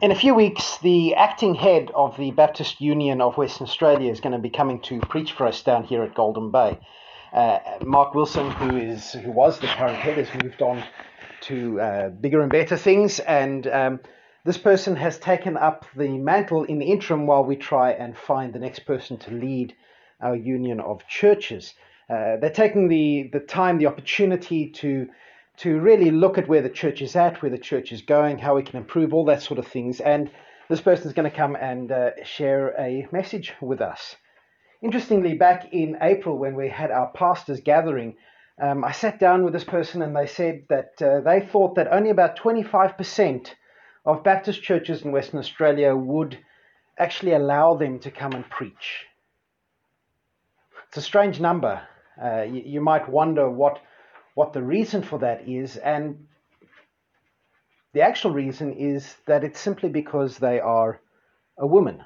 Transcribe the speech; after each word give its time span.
In 0.00 0.12
a 0.12 0.14
few 0.14 0.32
weeks, 0.32 0.78
the 0.78 1.16
acting 1.16 1.56
head 1.56 1.90
of 1.92 2.16
the 2.16 2.30
Baptist 2.30 2.80
Union 2.80 3.20
of 3.20 3.36
Western 3.36 3.66
Australia 3.66 4.12
is 4.12 4.20
going 4.20 4.32
to 4.32 4.38
be 4.38 4.48
coming 4.48 4.80
to 4.82 5.00
preach 5.00 5.32
for 5.32 5.44
us 5.44 5.60
down 5.60 5.82
here 5.82 6.04
at 6.04 6.14
Golden 6.14 6.52
Bay. 6.52 6.78
Uh, 7.32 7.58
Mark 7.84 8.14
Wilson, 8.14 8.48
who 8.52 8.76
is 8.76 9.10
who 9.10 9.32
was 9.32 9.58
the 9.58 9.66
current 9.66 9.96
head, 9.96 10.16
has 10.24 10.40
moved 10.40 10.62
on 10.62 10.84
to 11.40 11.80
uh, 11.80 12.08
bigger 12.10 12.42
and 12.42 12.52
better 12.52 12.76
things, 12.76 13.18
and 13.18 13.66
um, 13.66 13.98
this 14.44 14.56
person 14.56 14.94
has 14.94 15.18
taken 15.18 15.56
up 15.56 15.84
the 15.96 16.16
mantle 16.16 16.62
in 16.62 16.78
the 16.78 16.86
interim 16.86 17.26
while 17.26 17.44
we 17.44 17.56
try 17.56 17.90
and 17.90 18.16
find 18.16 18.52
the 18.52 18.60
next 18.60 18.86
person 18.86 19.16
to 19.18 19.32
lead 19.32 19.74
our 20.20 20.36
union 20.36 20.78
of 20.78 21.04
churches. 21.08 21.74
Uh, 22.08 22.36
they're 22.36 22.50
taking 22.50 22.86
the 22.86 23.30
the 23.32 23.40
time, 23.40 23.78
the 23.78 23.86
opportunity 23.86 24.70
to 24.70 25.08
to 25.58 25.80
really 25.80 26.10
look 26.10 26.38
at 26.38 26.48
where 26.48 26.62
the 26.62 26.68
church 26.68 27.02
is 27.02 27.16
at, 27.16 27.42
where 27.42 27.50
the 27.50 27.58
church 27.58 27.92
is 27.92 28.02
going, 28.02 28.38
how 28.38 28.54
we 28.54 28.62
can 28.62 28.76
improve, 28.76 29.12
all 29.12 29.24
that 29.24 29.42
sort 29.42 29.58
of 29.58 29.66
things. 29.66 30.00
And 30.00 30.30
this 30.68 30.80
person 30.80 31.06
is 31.08 31.12
going 31.12 31.28
to 31.28 31.36
come 31.36 31.56
and 31.56 31.90
uh, 31.90 32.10
share 32.24 32.74
a 32.78 33.08
message 33.10 33.52
with 33.60 33.80
us. 33.80 34.16
Interestingly, 34.82 35.34
back 35.34 35.72
in 35.72 35.98
April 36.00 36.38
when 36.38 36.54
we 36.54 36.68
had 36.68 36.92
our 36.92 37.10
pastors 37.10 37.60
gathering, 37.60 38.16
um, 38.62 38.84
I 38.84 38.92
sat 38.92 39.18
down 39.18 39.44
with 39.44 39.52
this 39.52 39.64
person 39.64 40.02
and 40.02 40.14
they 40.14 40.26
said 40.26 40.64
that 40.68 41.02
uh, 41.02 41.20
they 41.20 41.40
thought 41.40 41.74
that 41.74 41.92
only 41.92 42.10
about 42.10 42.38
25% 42.38 43.54
of 44.06 44.22
Baptist 44.22 44.62
churches 44.62 45.02
in 45.02 45.10
Western 45.10 45.40
Australia 45.40 45.94
would 45.94 46.38
actually 46.98 47.32
allow 47.32 47.74
them 47.76 47.98
to 48.00 48.10
come 48.10 48.32
and 48.32 48.48
preach. 48.48 49.06
It's 50.88 50.96
a 50.96 51.02
strange 51.02 51.40
number. 51.40 51.82
Uh, 52.22 52.42
you, 52.42 52.62
you 52.64 52.80
might 52.80 53.08
wonder 53.08 53.50
what 53.50 53.80
what 54.38 54.52
the 54.52 54.62
reason 54.62 55.02
for 55.02 55.18
that 55.18 55.48
is, 55.48 55.76
and 55.76 56.28
the 57.92 58.02
actual 58.02 58.30
reason 58.30 58.72
is 58.72 59.16
that 59.26 59.42
it's 59.42 59.58
simply 59.58 59.88
because 59.88 60.38
they 60.38 60.60
are 60.60 61.00
a 61.58 61.66
woman. 61.66 62.04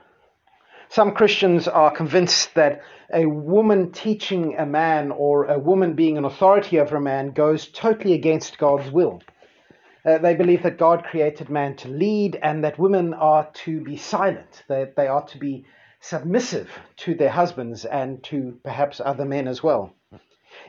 Some 0.89 1.13
Christians 1.13 1.69
are 1.69 1.91
convinced 1.91 2.55
that 2.55 2.81
a 3.13 3.27
woman 3.27 3.93
teaching 3.93 4.57
a 4.57 4.65
man 4.65 5.11
or 5.11 5.45
a 5.45 5.59
woman 5.59 5.93
being 5.93 6.17
an 6.17 6.25
authority 6.25 6.81
over 6.81 6.97
a 6.97 7.03
man 7.03 7.33
goes 7.33 7.69
totally 7.69 8.15
against 8.15 8.57
God's 8.57 8.91
will. 8.91 9.21
Uh, 10.03 10.17
they 10.17 10.35
believe 10.35 10.63
that 10.63 10.79
God 10.79 11.05
created 11.05 11.51
man 11.51 11.77
to 11.77 11.89
lead 11.89 12.39
and 12.43 12.65
that 12.65 12.79
women 12.79 13.13
are 13.13 13.51
to 13.65 13.85
be 13.85 13.99
silent, 13.99 14.63
that 14.69 14.97
they 14.97 15.07
are 15.07 15.27
to 15.27 15.39
be 15.39 15.67
submissive 16.01 16.71
to 17.05 17.15
their 17.15 17.29
husbands 17.29 17.85
and 17.85 18.25
to 18.25 18.59
perhaps 18.65 19.03
other 19.05 19.27
men 19.27 19.47
as 19.47 19.63
well 19.63 19.95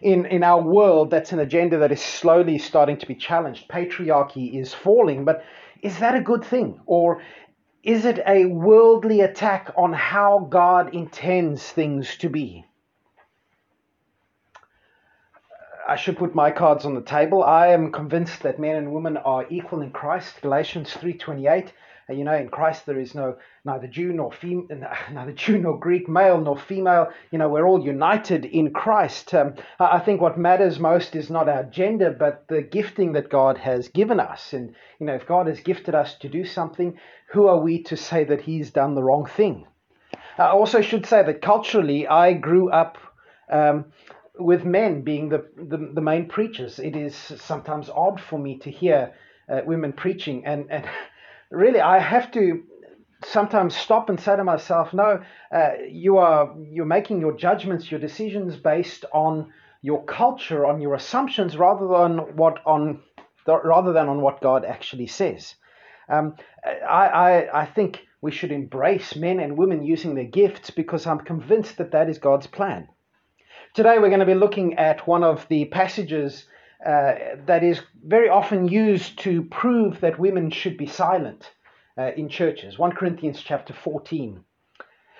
in, 0.01 0.25
in 0.25 0.43
our 0.43 0.61
world, 0.61 1.09
that's 1.09 1.31
an 1.31 1.39
agenda 1.39 1.77
that 1.79 1.91
is 1.91 2.01
slowly 2.01 2.57
starting 2.57 2.97
to 2.97 3.05
be 3.05 3.15
challenged. 3.15 3.67
Patriarchy 3.67 4.59
is 4.59 4.73
falling, 4.73 5.25
but 5.25 5.43
is 5.81 5.99
that 5.99 6.15
a 6.15 6.21
good 6.21 6.43
thing? 6.43 6.79
Or 6.85 7.21
is 7.83 8.05
it 8.05 8.19
a 8.25 8.45
worldly 8.45 9.21
attack 9.21 9.73
on 9.77 9.93
how 9.93 10.47
God 10.49 10.93
intends 10.95 11.63
things 11.69 12.15
to 12.17 12.29
be? 12.29 12.65
I 15.85 15.97
should 15.97 16.17
put 16.17 16.33
my 16.33 16.49
cards 16.49 16.85
on 16.85 16.95
the 16.95 17.01
table. 17.01 17.43
I 17.43 17.67
am 17.67 17.91
convinced 17.91 18.43
that 18.43 18.57
men 18.57 18.77
and 18.77 18.93
women 18.93 19.17
are 19.17 19.45
equal 19.49 19.81
in 19.81 19.91
Christ. 19.91 20.41
Galatians 20.41 20.93
3:28 20.93 21.73
you 22.09 22.23
know, 22.23 22.35
in 22.35 22.49
Christ 22.49 22.85
there 22.85 22.99
is 22.99 23.15
no 23.15 23.37
neither 23.63 23.87
Jew 23.87 24.11
nor 24.13 24.31
fem- 24.31 24.67
neither 25.11 25.31
Jew 25.31 25.57
nor 25.57 25.79
Greek, 25.79 26.09
male 26.09 26.39
nor 26.39 26.57
female. 26.57 27.09
You 27.31 27.37
know, 27.37 27.49
we're 27.49 27.67
all 27.67 27.83
united 27.83 28.45
in 28.45 28.71
Christ. 28.71 29.33
Um, 29.33 29.55
I 29.79 29.99
think 29.99 30.21
what 30.21 30.37
matters 30.37 30.79
most 30.79 31.15
is 31.15 31.29
not 31.29 31.49
our 31.49 31.63
gender, 31.63 32.11
but 32.11 32.47
the 32.47 32.61
gifting 32.61 33.13
that 33.13 33.29
God 33.29 33.57
has 33.57 33.87
given 33.87 34.19
us. 34.19 34.53
And 34.53 34.75
you 34.99 35.05
know, 35.05 35.15
if 35.15 35.27
God 35.27 35.47
has 35.47 35.59
gifted 35.59 35.95
us 35.95 36.15
to 36.15 36.29
do 36.29 36.45
something, 36.45 36.99
who 37.31 37.47
are 37.47 37.59
we 37.59 37.83
to 37.83 37.97
say 37.97 38.23
that 38.25 38.41
He's 38.41 38.71
done 38.71 38.95
the 38.95 39.03
wrong 39.03 39.25
thing? 39.25 39.65
I 40.37 40.47
also 40.47 40.81
should 40.81 41.05
say 41.05 41.23
that 41.23 41.41
culturally, 41.41 42.07
I 42.07 42.33
grew 42.33 42.69
up. 42.69 42.97
Um, 43.49 43.85
with 44.39 44.65
men 44.65 45.01
being 45.01 45.29
the, 45.29 45.45
the, 45.55 45.77
the, 45.93 46.01
main 46.01 46.27
preachers, 46.27 46.79
it 46.79 46.95
is 46.95 47.15
sometimes 47.15 47.89
odd 47.89 48.19
for 48.19 48.39
me 48.39 48.57
to 48.57 48.71
hear 48.71 49.13
uh, 49.49 49.61
women 49.65 49.93
preaching. 49.93 50.45
And, 50.45 50.71
and 50.71 50.85
really, 51.53 51.79
I 51.79 51.99
have 51.99 52.31
to 52.31 52.63
sometimes 53.23 53.75
stop 53.75 54.09
and 54.09 54.19
say 54.19 54.35
to 54.35 54.43
myself, 54.43 54.93
no, 54.93 55.21
uh, 55.51 55.69
you 55.87 56.17
are 56.17 56.53
you're 56.69 56.85
making 56.85 57.21
your 57.21 57.37
judgments, 57.37 57.89
your 57.89 57.99
decisions 57.99 58.55
based 58.57 59.05
on 59.13 59.53
your 59.81 60.03
culture, 60.03 60.65
on 60.65 60.81
your 60.81 60.95
assumptions, 60.95 61.55
rather 61.55 61.87
than 61.87 62.35
what 62.35 62.59
on 62.65 63.01
rather 63.47 63.93
than 63.93 64.09
on 64.09 64.21
what 64.21 64.41
God 64.41 64.65
actually 64.65 65.07
says. 65.07 65.55
Um, 66.09 66.35
I, 66.65 67.07
I, 67.07 67.61
I 67.61 67.65
think 67.65 68.01
we 68.21 68.31
should 68.31 68.51
embrace 68.51 69.15
men 69.15 69.39
and 69.39 69.57
women 69.57 69.83
using 69.83 70.15
their 70.15 70.25
gifts 70.25 70.69
because 70.69 71.05
I'm 71.05 71.19
convinced 71.19 71.77
that 71.77 71.91
that 71.91 72.09
is 72.09 72.17
God's 72.17 72.47
plan. 72.47 72.87
Today 73.73 73.99
we're 73.99 74.09
going 74.09 74.19
to 74.19 74.25
be 74.25 74.33
looking 74.33 74.75
at 74.75 75.07
one 75.07 75.23
of 75.23 75.45
the 75.49 75.65
passages 75.65 76.45
uh, 76.85 77.15
that 77.45 77.63
is 77.63 77.81
very 78.03 78.29
often 78.29 78.67
used 78.67 79.17
to 79.19 79.43
prove 79.43 80.01
that 80.01 80.19
women 80.19 80.51
should 80.51 80.77
be 80.77 80.85
silent 80.85 81.51
uh, 81.97 82.11
in 82.17 82.29
churches. 82.29 82.77
1 82.77 82.91
Corinthians 82.93 83.41
chapter 83.41 83.73
14. 83.73 84.43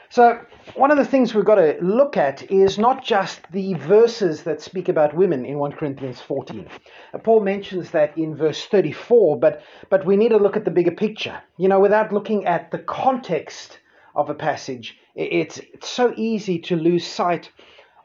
So, 0.10 0.40
one 0.76 0.92
of 0.92 0.98
the 0.98 1.06
things 1.06 1.34
we've 1.34 1.44
got 1.44 1.56
to 1.56 1.76
look 1.82 2.18
at 2.18 2.52
is 2.52 2.78
not 2.78 3.04
just 3.04 3.52
the 3.52 3.74
verses 3.74 4.44
that 4.44 4.62
speak 4.62 4.88
about 4.88 5.16
women 5.16 5.44
in 5.44 5.58
1 5.58 5.72
Corinthians 5.72 6.22
14. 6.22 6.68
Uh, 7.14 7.18
Paul 7.18 7.40
mentions 7.40 7.90
that 7.92 8.16
in 8.16 8.36
verse 8.36 8.64
34, 8.66 9.40
but, 9.40 9.64
but 9.90 10.06
we 10.06 10.16
need 10.16 10.30
to 10.30 10.38
look 10.38 10.56
at 10.56 10.66
the 10.66 10.72
bigger 10.72 10.92
picture. 10.92 11.42
You 11.58 11.68
know, 11.68 11.80
without 11.80 12.14
looking 12.14 12.46
at 12.46 12.70
the 12.70 12.78
context 12.78 13.80
of 14.16 14.30
a 14.30 14.36
passage, 14.36 15.00
it's, 15.16 15.58
it's 15.58 15.90
so 15.90 16.14
easy 16.16 16.60
to 16.60 16.76
lose 16.76 17.08
sight 17.08 17.50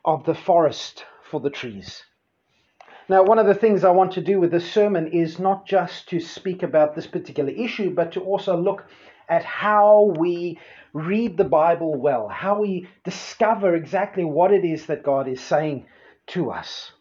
of 0.05 0.25
the 0.25 0.35
forest 0.35 1.05
for 1.31 1.41
the 1.41 1.51
trees. 1.51 2.05
Now, 3.11 3.23
one 3.23 3.39
of 3.39 3.47
the 3.47 3.55
things 3.55 3.85
I 3.85 3.91
want 3.91 4.13
to 4.13 4.21
do 4.21 4.39
with 4.39 4.51
this 4.51 4.71
sermon 4.71 5.13
is 5.13 5.39
not 5.39 5.67
just 5.67 6.09
to 6.11 6.21
speak 6.21 6.63
about 6.63 6.95
this 6.95 7.07
particular 7.07 7.51
issue, 7.51 7.95
but 7.95 8.13
to 8.13 8.21
also 8.21 8.55
look 8.55 8.85
at 9.31 9.45
how 9.45 10.15
we 10.19 10.59
read 10.93 11.39
the 11.39 11.45
Bible 11.45 11.95
well, 11.95 12.29
how 12.29 12.61
we 12.61 12.87
discover 13.05 13.75
exactly 13.75 14.25
what 14.25 14.53
it 14.53 14.65
is 14.65 14.87
that 14.87 15.03
God 15.03 15.27
is 15.27 15.41
saying 15.41 15.87
to 16.29 16.51
us. 16.51 16.93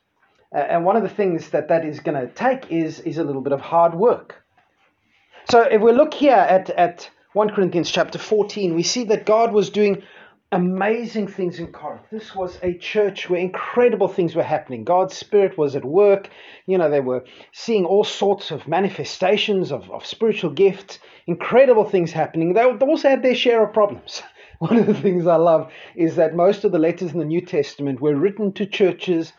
And 0.54 0.86
one 0.86 0.96
of 0.96 1.04
the 1.04 1.10
things 1.10 1.50
that 1.50 1.68
that 1.68 1.86
is 1.86 2.00
going 2.00 2.20
to 2.20 2.34
take 2.34 2.72
is, 2.72 3.02
is 3.02 3.18
a 3.18 3.24
little 3.24 3.42
bit 3.42 3.52
of 3.52 3.60
hard 3.60 3.94
work. 3.94 4.44
So 5.50 5.62
if 5.62 5.82
we 5.82 5.92
look 5.92 6.14
here 6.14 6.34
at, 6.34 6.70
at 6.70 7.10
1 7.34 7.50
Corinthians 7.50 7.92
chapter 7.92 8.18
14, 8.18 8.76
we 8.76 8.84
see 8.84 9.04
that 9.06 9.26
God 9.26 9.52
was 9.52 9.70
doing 9.70 10.04
amazing 10.52 11.28
things 11.28 11.60
in 11.60 11.68
Corinth. 11.68 12.06
This 12.12 12.34
was 12.34 12.58
a 12.64 12.78
church 12.78 13.30
where 13.30 13.40
incredible 13.40 14.08
things 14.08 14.36
were 14.36 14.44
happening. 14.44 14.84
God's 14.84 15.16
Spirit 15.16 15.58
was 15.58 15.76
at 15.76 15.84
work. 15.84 16.30
You 16.66 16.78
know, 16.78 16.90
they 16.90 17.02
were 17.02 17.26
seeing 17.52 17.86
all 17.86 18.04
sorts 18.04 18.52
of 18.52 18.68
manifestations 18.68 19.72
of, 19.72 19.90
of 19.92 20.06
spiritual 20.06 20.52
gifts, 20.52 21.00
incredible 21.26 21.84
things 21.84 22.12
happening. 22.12 22.54
They, 22.54 22.64
also 22.64 23.10
had 23.10 23.24
their 23.24 23.36
share 23.36 23.66
of 23.66 23.74
problems. 23.74 24.22
One 24.60 24.78
of 24.78 24.88
the 24.88 24.94
things 24.94 25.28
I 25.28 25.36
love 25.36 25.72
is 25.96 26.16
that 26.16 26.36
most 26.36 26.64
of 26.64 26.72
the 26.72 26.80
letters 26.80 27.12
in 27.12 27.20
the 27.20 27.26
New 27.26 27.42
Testament 27.42 28.02
were 28.02 28.16
written 28.16 28.54
to 28.54 28.66
churches 28.66 29.34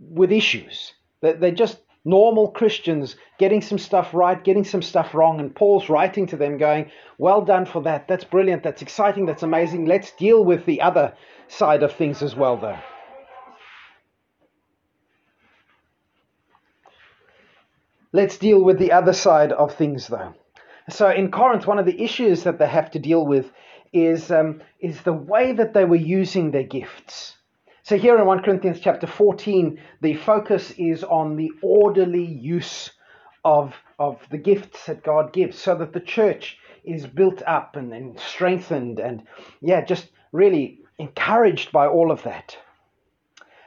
with 0.00 0.32
issues. 0.32 0.94
They, 1.20 1.34
they 1.34 1.50
just 1.52 1.78
normal 2.04 2.50
Christians 2.50 3.16
getting 3.38 3.60
some 3.60 3.78
stuff 3.78 4.14
right, 4.14 4.42
getting 4.42 4.64
some 4.64 4.82
stuff 4.82 5.14
wrong, 5.14 5.40
and 5.40 5.54
Paul's 5.54 5.88
writing 5.88 6.26
to 6.28 6.36
them 6.36 6.58
going, 6.58 6.90
Well 7.18 7.42
done 7.42 7.66
for 7.66 7.82
that. 7.82 8.08
That's 8.08 8.24
brilliant. 8.24 8.62
That's 8.62 8.82
exciting. 8.82 9.26
That's 9.26 9.42
amazing. 9.42 9.86
Let's 9.86 10.12
deal 10.12 10.44
with 10.44 10.64
the 10.66 10.80
other 10.80 11.14
side 11.48 11.82
of 11.82 11.92
things 11.92 12.22
as 12.22 12.34
well, 12.34 12.56
though. 12.56 12.78
Let's 18.12 18.38
deal 18.38 18.62
with 18.62 18.78
the 18.78 18.92
other 18.92 19.12
side 19.12 19.52
of 19.52 19.74
things, 19.74 20.08
though. 20.08 20.34
So 20.88 21.10
in 21.10 21.30
Corinth, 21.30 21.66
one 21.66 21.78
of 21.78 21.84
the 21.84 22.02
issues 22.02 22.44
that 22.44 22.58
they 22.58 22.66
have 22.66 22.90
to 22.92 22.98
deal 22.98 23.26
with 23.26 23.52
is, 23.92 24.30
um, 24.30 24.62
is 24.80 25.02
the 25.02 25.12
way 25.12 25.52
that 25.52 25.74
they 25.74 25.84
were 25.84 25.96
using 25.96 26.50
their 26.50 26.62
gifts. 26.62 27.37
So 27.88 27.96
here 27.96 28.18
in 28.18 28.26
1 28.26 28.42
Corinthians 28.42 28.80
chapter 28.80 29.06
14, 29.06 29.80
the 30.02 30.12
focus 30.12 30.72
is 30.72 31.02
on 31.04 31.36
the 31.36 31.50
orderly 31.62 32.22
use 32.22 32.90
of, 33.46 33.74
of 33.98 34.20
the 34.30 34.36
gifts 34.36 34.84
that 34.84 35.02
God 35.02 35.32
gives 35.32 35.58
so 35.58 35.74
that 35.76 35.94
the 35.94 36.00
church 36.00 36.58
is 36.84 37.06
built 37.06 37.40
up 37.46 37.76
and, 37.76 37.94
and 37.94 38.20
strengthened 38.20 39.00
and, 39.00 39.22
yeah, 39.62 39.82
just 39.82 40.10
really 40.32 40.80
encouraged 40.98 41.72
by 41.72 41.86
all 41.86 42.10
of 42.12 42.22
that. 42.24 42.58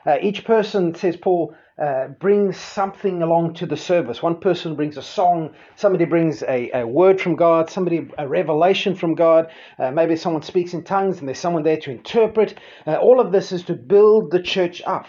Uh, 0.06 0.18
each 0.22 0.46
person, 0.46 0.96
says 0.96 1.16
Paul, 1.16 1.56
uh, 1.82 2.10
brings 2.20 2.58
something 2.58 3.22
along 3.22 3.56
to 3.56 3.66
the 3.66 3.78
service. 3.78 4.22
One 4.22 4.40
person 4.40 4.76
brings 4.76 4.98
a 4.98 5.02
song, 5.02 5.54
somebody 5.76 6.06
brings 6.06 6.44
a, 6.44 6.70
a 6.74 6.86
word 6.86 7.20
from 7.20 7.36
God, 7.36 7.70
somebody 7.70 8.08
a 8.18 8.28
revelation 8.28 8.96
from 8.96 9.16
God. 9.16 9.48
Uh, 9.80 9.92
maybe 9.92 10.16
someone 10.16 10.44
speaks 10.44 10.74
in 10.74 10.84
tongues 10.84 11.20
and 11.20 11.28
there's 11.28 11.40
someone 11.40 11.64
there 11.64 11.78
to 11.78 11.92
interpret. 11.92 12.60
Uh, 12.86 12.98
all 12.98 13.20
of 13.20 13.32
this 13.32 13.52
is 13.52 13.64
to 13.64 13.74
build 13.74 14.32
the 14.32 14.42
church 14.42 14.82
up. 14.86 15.08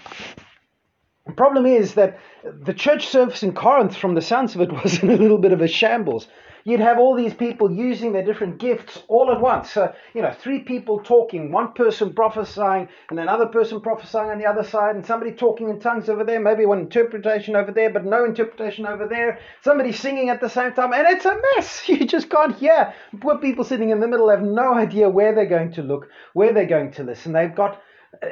The 1.27 1.33
problem 1.33 1.67
is 1.67 1.95
that 1.95 2.19
the 2.43 2.75
church 2.75 3.07
service 3.07 3.43
in 3.43 3.53
Corinth, 3.55 3.97
from 3.97 4.15
the 4.15 4.23
sounds 4.23 4.55
of 4.55 4.61
it, 4.63 4.73
was 4.83 5.03
in 5.03 5.11
a 5.11 5.17
little 5.17 5.39
bit 5.39 5.53
of 5.53 5.61
a 5.61 5.69
shambles. 5.69 6.29
You'd 6.65 6.81
have 6.81 6.99
all 6.99 7.17
these 7.17 7.35
people 7.35 7.71
using 7.71 8.13
their 8.13 8.25
different 8.25 8.59
gifts 8.59 9.03
all 9.09 9.31
at 9.31 9.41
once. 9.41 9.71
So, 9.71 9.93
you 10.15 10.23
know, 10.23 10.33
three 10.33 10.61
people 10.61 11.01
talking, 11.01 11.51
one 11.51 11.73
person 11.73 12.13
prophesying, 12.13 12.89
and 13.11 13.19
another 13.19 13.47
person 13.47 13.81
prophesying 13.81 14.31
on 14.31 14.39
the 14.39 14.47
other 14.47 14.63
side, 14.63 14.97
and 14.97 15.05
somebody 15.05 15.33
talking 15.33 15.69
in 15.69 15.81
tongues 15.81 16.09
over 16.09 16.25
there, 16.25 16.41
maybe 16.41 16.67
one 16.67 16.81
interpretation 16.81 17.57
over 17.57 17.73
there, 17.73 17.91
but 17.91 18.05
no 18.05 18.25
interpretation 18.25 18.87
over 18.87 19.07
there, 19.07 19.39
somebody 19.63 19.93
singing 19.93 20.29
at 20.29 20.41
the 20.41 20.49
same 20.49 20.73
time, 20.73 20.93
and 20.93 21.07
it's 21.09 21.25
a 21.25 21.41
mess. 21.57 21.83
You 21.93 22.07
just 22.07 22.31
can't 22.31 22.57
hear. 22.57 22.95
Poor 23.21 23.39
people 23.39 23.65
sitting 23.65 23.91
in 23.91 24.01
the 24.01 24.09
middle 24.09 24.31
have 24.31 24.43
no 24.43 24.75
idea 24.75 25.09
where 25.09 25.35
they're 25.35 25.47
going 25.47 25.73
to 25.75 25.83
look, 25.83 26.09
where 26.33 26.53
they're 26.53 26.67
going 26.67 26.93
to 26.93 27.05
listen. 27.05 27.33
They've 27.33 27.55
got 27.55 27.81
uh, 28.23 28.27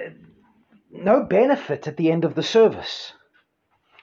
no 0.90 1.22
benefit 1.22 1.86
at 1.86 1.96
the 1.96 2.10
end 2.10 2.24
of 2.24 2.34
the 2.34 2.42
service. 2.42 3.12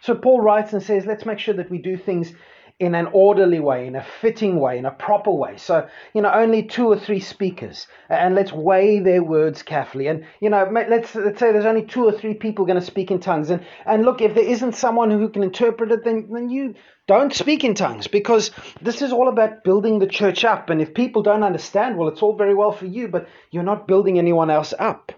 So 0.02 0.16
Paul 0.16 0.42
writes 0.42 0.74
and 0.74 0.82
says, 0.82 1.06
let's 1.06 1.26
make 1.26 1.40
sure 1.40 1.56
that 1.56 1.72
we 1.72 1.80
do 1.80 1.98
things 1.98 2.32
in 2.80 2.94
an 2.94 3.08
orderly 3.12 3.60
way, 3.60 3.88
in 3.88 3.96
a 3.96 4.06
fitting 4.22 4.60
way, 4.60 4.78
in 4.78 4.86
a 4.86 4.92
proper 4.92 5.32
way. 5.32 5.58
So, 5.58 5.88
you 6.14 6.22
know, 6.22 6.32
only 6.32 6.62
two 6.62 6.88
or 6.88 7.00
three 7.00 7.20
speakers, 7.20 7.88
and 8.08 8.36
let's 8.36 8.54
weigh 8.54 9.00
their 9.00 9.24
words 9.24 9.64
carefully. 9.64 10.08
And, 10.08 10.26
you 10.40 10.52
know, 10.52 10.70
let's, 10.72 11.16
let's 11.16 11.40
say 11.40 11.52
there's 11.52 11.66
only 11.66 11.86
two 11.86 12.06
or 12.06 12.12
three 12.12 12.36
people 12.36 12.66
going 12.66 12.80
to 12.80 12.86
speak 12.86 13.10
in 13.10 13.20
tongues. 13.20 13.50
And, 13.50 13.66
and 13.86 14.06
look, 14.06 14.22
if 14.22 14.36
there 14.36 14.46
isn't 14.46 14.76
someone 14.76 15.10
who 15.10 15.28
can 15.30 15.42
interpret 15.42 15.92
it, 15.92 16.04
then, 16.04 16.30
then 16.32 16.50
you 16.50 16.76
don't 17.08 17.34
speak 17.34 17.64
in 17.64 17.74
tongues 17.74 18.06
because 18.06 18.52
this 18.80 19.02
is 19.02 19.12
all 19.12 19.28
about 19.28 19.64
building 19.64 19.98
the 19.98 20.08
church 20.08 20.46
up. 20.46 20.70
And 20.70 20.80
if 20.80 20.94
people 20.94 21.24
don't 21.24 21.44
understand, 21.44 21.98
well, 21.98 22.10
it's 22.10 22.22
all 22.22 22.36
very 22.36 22.54
well 22.54 22.72
for 22.72 22.86
you, 22.86 23.08
but 23.08 23.28
you're 23.50 23.64
not 23.64 23.88
building 23.88 24.20
anyone 24.20 24.52
else 24.52 24.76
up. 24.78 25.12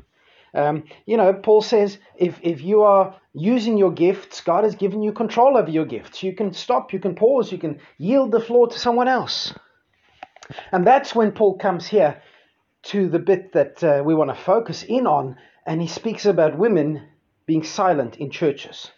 Um, 0.53 0.83
you 1.05 1.17
know, 1.17 1.33
Paul 1.33 1.61
says 1.61 1.97
if, 2.15 2.39
if 2.41 2.61
you 2.61 2.81
are 2.81 3.15
using 3.33 3.77
your 3.77 3.91
gifts, 3.91 4.41
God 4.41 4.63
has 4.63 4.75
given 4.75 5.03
you 5.03 5.11
control 5.11 5.57
over 5.57 5.69
your 5.69 5.85
gifts. 5.85 6.23
You 6.23 6.35
can 6.35 6.53
stop, 6.53 6.93
you 6.93 6.99
can 6.99 7.15
pause, 7.15 7.51
you 7.51 7.57
can 7.57 7.79
yield 7.97 8.31
the 8.31 8.39
floor 8.39 8.67
to 8.67 8.79
someone 8.79 9.07
else. 9.07 9.53
And 10.71 10.85
that's 10.85 11.13
when 11.13 11.31
Paul 11.31 11.57
comes 11.57 11.87
here 11.87 12.21
to 12.83 13.09
the 13.09 13.19
bit 13.19 13.53
that 13.53 13.83
uh, 13.83 14.01
we 14.03 14.15
want 14.15 14.29
to 14.29 14.43
focus 14.43 14.83
in 14.83 15.05
on, 15.05 15.35
and 15.65 15.81
he 15.81 15.87
speaks 15.87 16.25
about 16.25 16.57
women 16.57 17.07
being 17.45 17.63
silent 17.63 18.17
in 18.17 18.31
churches. 18.31 18.91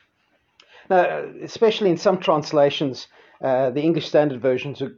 Now, 0.89 1.25
especially 1.44 1.89
in 1.89 1.98
some 1.98 2.19
translations, 2.19 3.07
uh, 3.44 3.71
the 3.71 3.81
English 3.81 4.07
Standard 4.07 4.42
Version 4.42 4.74
is 4.74 4.81
a 4.81 4.92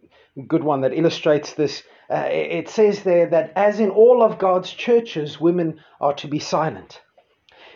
good 0.48 0.64
one 0.64 0.82
that 0.82 0.94
illustrates 0.94 1.54
this. 1.54 1.84
Uh, 2.10 2.28
it 2.30 2.70
says 2.70 3.04
there 3.04 3.28
that 3.28 3.54
as 3.56 3.80
in 3.80 3.90
all 3.90 4.22
of 4.24 4.38
God's 4.40 4.72
churches, 4.72 5.40
women 5.40 5.80
are 6.02 6.14
to 6.16 6.28
be 6.28 6.40
silent. 6.40 7.02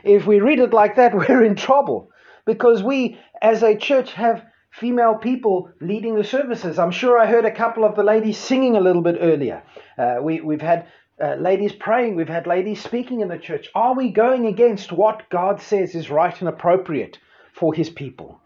If 0.03 0.25
we 0.27 0.39
read 0.39 0.59
it 0.59 0.73
like 0.73 0.95
that, 0.95 1.15
we're 1.15 1.43
in 1.43 1.55
trouble 1.55 2.09
because 2.45 2.83
we, 2.83 3.19
as 3.41 3.63
a 3.63 3.75
church, 3.75 4.13
have 4.13 4.43
female 4.71 5.15
people 5.15 5.71
leading 5.81 6.15
the 6.15 6.23
services. 6.23 6.77
I'm 6.77 6.91
sure 6.91 7.17
I 7.17 7.25
heard 7.25 7.45
a 7.45 7.51
couple 7.51 7.83
of 7.83 7.95
the 7.95 8.03
ladies 8.03 8.37
singing 8.37 8.75
a 8.75 8.81
little 8.81 9.01
bit 9.01 9.17
earlier. 9.19 9.63
Uh, 9.97 10.17
we, 10.21 10.41
we've 10.41 10.61
had 10.61 10.87
uh, 11.21 11.35
ladies 11.35 11.73
praying, 11.73 12.15
we've 12.15 12.29
had 12.29 12.45
ladies 12.45 12.81
speaking 12.83 13.21
in 13.21 13.27
the 13.27 13.39
church. 13.39 13.69
Are 13.73 13.95
we 13.95 14.11
going 14.11 14.45
against 14.45 14.91
what 14.91 15.29
God 15.29 15.61
says 15.61 15.95
is 15.95 16.11
right 16.11 16.39
and 16.39 16.47
appropriate 16.47 17.17
for 17.53 17.73
his 17.73 17.89
people? 17.89 18.39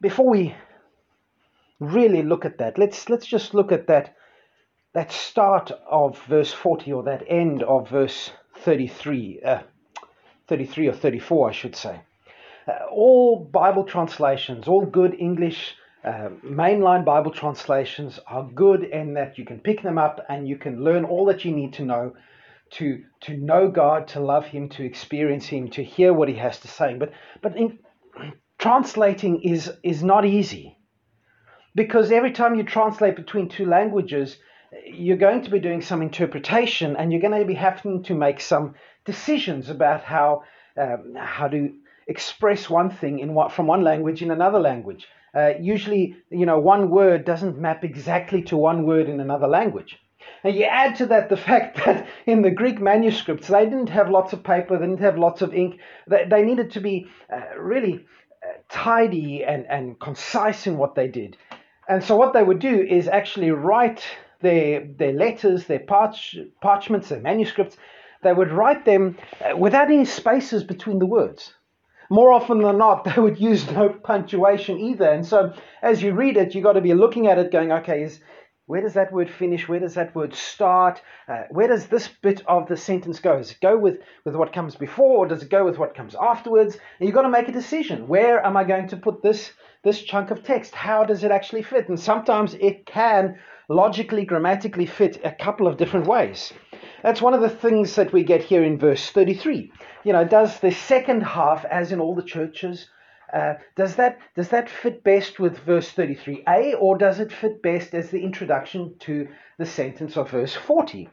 Before 0.00 0.30
we 0.30 0.54
really 1.80 2.22
look 2.22 2.44
at 2.44 2.58
that. 2.58 2.78
Let's 2.78 3.08
let's 3.08 3.26
just 3.26 3.54
look 3.54 3.72
at 3.72 3.86
that 3.86 4.14
that 4.94 5.12
start 5.12 5.70
of 5.90 6.18
verse 6.26 6.52
40 6.52 6.92
or 6.92 7.02
that 7.04 7.22
end 7.28 7.62
of 7.62 7.90
verse 7.90 8.32
33, 8.56 9.40
uh, 9.44 9.62
33 10.48 10.88
or 10.88 10.92
34, 10.92 11.50
I 11.50 11.52
should 11.52 11.76
say. 11.76 12.00
Uh, 12.66 12.72
all 12.90 13.38
Bible 13.52 13.84
translations, 13.84 14.66
all 14.66 14.86
good 14.86 15.14
English 15.18 15.76
uh, 16.04 16.30
mainline 16.44 17.04
Bible 17.04 17.30
translations 17.30 18.18
are 18.26 18.44
good 18.54 18.84
in 18.84 19.14
that 19.14 19.36
you 19.36 19.44
can 19.44 19.60
pick 19.60 19.82
them 19.82 19.98
up 19.98 20.24
and 20.28 20.48
you 20.48 20.56
can 20.56 20.82
learn 20.82 21.04
all 21.04 21.26
that 21.26 21.44
you 21.44 21.52
need 21.52 21.74
to 21.74 21.84
know 21.84 22.14
to 22.70 23.02
to 23.20 23.36
know 23.36 23.68
God, 23.68 24.08
to 24.08 24.20
love 24.20 24.46
Him, 24.46 24.68
to 24.70 24.84
experience 24.84 25.46
Him, 25.46 25.68
to 25.70 25.84
hear 25.84 26.12
what 26.12 26.28
He 26.28 26.36
has 26.36 26.60
to 26.60 26.68
say. 26.68 26.94
But 26.94 27.12
but 27.42 27.56
in, 27.56 27.78
translating 28.58 29.42
is 29.42 29.70
is 29.82 30.02
not 30.02 30.24
easy 30.24 30.77
because 31.78 32.10
every 32.10 32.32
time 32.32 32.56
you 32.56 32.64
translate 32.64 33.14
between 33.14 33.48
two 33.48 33.64
languages, 33.64 34.36
you're 34.84 35.24
going 35.28 35.42
to 35.42 35.50
be 35.50 35.60
doing 35.60 35.80
some 35.80 36.02
interpretation 36.02 36.96
and 36.96 37.12
you're 37.12 37.20
going 37.20 37.40
to 37.40 37.46
be 37.46 37.54
having 37.54 38.02
to 38.02 38.14
make 38.14 38.40
some 38.40 38.74
decisions 39.04 39.70
about 39.70 40.02
how 40.02 40.42
um, 40.76 41.14
how 41.16 41.46
to 41.46 41.72
express 42.08 42.68
one 42.68 42.90
thing 42.90 43.20
in 43.20 43.32
what, 43.32 43.52
from 43.52 43.68
one 43.68 43.84
language 43.84 44.22
in 44.22 44.32
another 44.32 44.58
language. 44.58 45.06
Uh, 45.32 45.52
usually, 45.60 46.16
you 46.30 46.46
know, 46.46 46.58
one 46.58 46.90
word 46.90 47.24
doesn't 47.24 47.58
map 47.58 47.84
exactly 47.84 48.42
to 48.42 48.56
one 48.56 48.84
word 48.84 49.08
in 49.08 49.20
another 49.20 49.46
language. 49.46 49.98
And 50.42 50.56
you 50.56 50.64
add 50.64 50.96
to 50.96 51.06
that 51.06 51.28
the 51.28 51.36
fact 51.50 51.84
that 51.84 52.08
in 52.26 52.42
the 52.42 52.50
Greek 52.50 52.80
manuscripts, 52.80 53.46
they 53.46 53.64
didn't 53.64 53.90
have 53.90 54.10
lots 54.10 54.32
of 54.32 54.42
paper, 54.42 54.76
they 54.76 54.86
didn't 54.86 55.00
have 55.08 55.18
lots 55.18 55.42
of 55.42 55.54
ink. 55.54 55.78
They, 56.08 56.26
they 56.28 56.42
needed 56.42 56.72
to 56.72 56.80
be 56.80 57.06
uh, 57.32 57.56
really 57.56 58.04
uh, 58.42 58.52
tidy 58.68 59.44
and, 59.44 59.66
and 59.68 59.98
concise 60.00 60.66
in 60.66 60.76
what 60.76 60.94
they 60.94 61.08
did. 61.08 61.36
And 61.88 62.04
so 62.04 62.16
what 62.16 62.34
they 62.34 62.42
would 62.42 62.58
do 62.58 62.82
is 62.82 63.08
actually 63.08 63.50
write 63.50 64.04
their, 64.40 64.86
their 64.98 65.12
letters, 65.12 65.64
their 65.64 65.80
parch, 65.80 66.36
parchments, 66.60 67.08
their 67.08 67.20
manuscripts, 67.20 67.76
they 68.22 68.32
would 68.32 68.50
write 68.50 68.84
them 68.84 69.16
uh, 69.40 69.56
without 69.56 69.90
any 69.90 70.04
spaces 70.04 70.64
between 70.64 70.98
the 70.98 71.06
words. 71.06 71.54
More 72.10 72.32
often 72.32 72.60
than 72.60 72.78
not, 72.78 73.04
they 73.16 73.20
would 73.20 73.40
use 73.40 73.70
no 73.70 73.88
punctuation 73.88 74.78
either. 74.78 75.08
And 75.08 75.26
so 75.26 75.54
as 75.82 76.02
you 76.02 76.12
read 76.12 76.36
it, 76.36 76.54
you've 76.54 76.64
got 76.64 76.74
to 76.74 76.80
be 76.80 76.94
looking 76.94 77.26
at 77.26 77.38
it 77.38 77.52
going, 77.52 77.72
okay, 77.72 78.02
is, 78.02 78.20
where 78.68 78.82
does 78.82 78.92
that 78.94 79.14
word 79.14 79.30
finish? 79.30 79.66
Where 79.66 79.80
does 79.80 79.94
that 79.94 80.14
word 80.14 80.34
start? 80.34 81.00
Uh, 81.26 81.44
where 81.50 81.68
does 81.68 81.86
this 81.86 82.06
bit 82.06 82.42
of 82.46 82.68
the 82.68 82.76
sentence 82.76 83.18
go? 83.18 83.38
Does 83.38 83.52
it 83.52 83.60
go 83.62 83.78
with, 83.78 84.00
with 84.26 84.36
what 84.36 84.52
comes 84.52 84.76
before 84.76 85.16
or 85.16 85.26
does 85.26 85.42
it 85.42 85.48
go 85.48 85.64
with 85.64 85.78
what 85.78 85.94
comes 85.94 86.14
afterwards? 86.14 86.74
And 86.74 87.08
you've 87.08 87.14
got 87.14 87.22
to 87.22 87.30
make 87.30 87.48
a 87.48 87.52
decision. 87.52 88.08
Where 88.08 88.44
am 88.44 88.58
I 88.58 88.64
going 88.64 88.88
to 88.88 88.98
put 88.98 89.22
this 89.22 89.52
this 89.84 90.02
chunk 90.02 90.30
of 90.30 90.44
text? 90.44 90.74
How 90.74 91.02
does 91.02 91.24
it 91.24 91.30
actually 91.30 91.62
fit? 91.62 91.88
And 91.88 91.98
sometimes 91.98 92.52
it 92.60 92.84
can 92.84 93.38
logically, 93.70 94.26
grammatically 94.26 94.84
fit 94.84 95.18
a 95.24 95.32
couple 95.32 95.66
of 95.66 95.78
different 95.78 96.06
ways. 96.06 96.52
That's 97.02 97.22
one 97.22 97.32
of 97.32 97.40
the 97.40 97.48
things 97.48 97.94
that 97.94 98.12
we 98.12 98.22
get 98.22 98.42
here 98.42 98.64
in 98.64 98.78
verse 98.78 99.08
33. 99.08 99.72
You 100.04 100.12
know, 100.12 100.24
does 100.24 100.60
the 100.60 100.72
second 100.72 101.22
half, 101.22 101.64
as 101.64 101.90
in 101.90 102.00
all 102.00 102.14
the 102.14 102.22
churches, 102.22 102.90
uh, 103.32 103.54
does 103.76 103.96
that 103.96 104.18
does 104.34 104.48
that 104.48 104.70
fit 104.70 105.04
best 105.04 105.38
with 105.38 105.58
verse 105.58 105.92
33a, 105.92 106.74
or 106.80 106.96
does 106.96 107.20
it 107.20 107.32
fit 107.32 107.62
best 107.62 107.94
as 107.94 108.10
the 108.10 108.22
introduction 108.22 108.94
to 109.00 109.28
the 109.58 109.66
sentence 109.66 110.16
of 110.16 110.30
verse 110.30 110.54
40? 110.54 111.08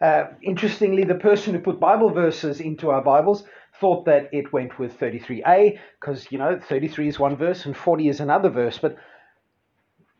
Uh, 0.00 0.24
interestingly, 0.42 1.04
the 1.04 1.14
person 1.14 1.54
who 1.54 1.60
put 1.60 1.78
Bible 1.78 2.10
verses 2.10 2.60
into 2.60 2.90
our 2.90 3.02
Bibles 3.02 3.44
thought 3.80 4.04
that 4.06 4.28
it 4.32 4.52
went 4.52 4.78
with 4.78 4.98
33a 4.98 5.78
because 5.98 6.30
you 6.30 6.38
know 6.38 6.58
33 6.58 7.08
is 7.08 7.18
one 7.18 7.36
verse 7.36 7.64
and 7.64 7.76
40 7.76 8.08
is 8.08 8.20
another 8.20 8.50
verse 8.50 8.78
but 8.78 8.96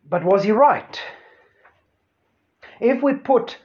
but 0.09 0.25
was 0.25 0.45
he 0.45 0.50
right 0.50 1.00
if 2.80 3.02
we 3.02 3.12
put 3.12 3.59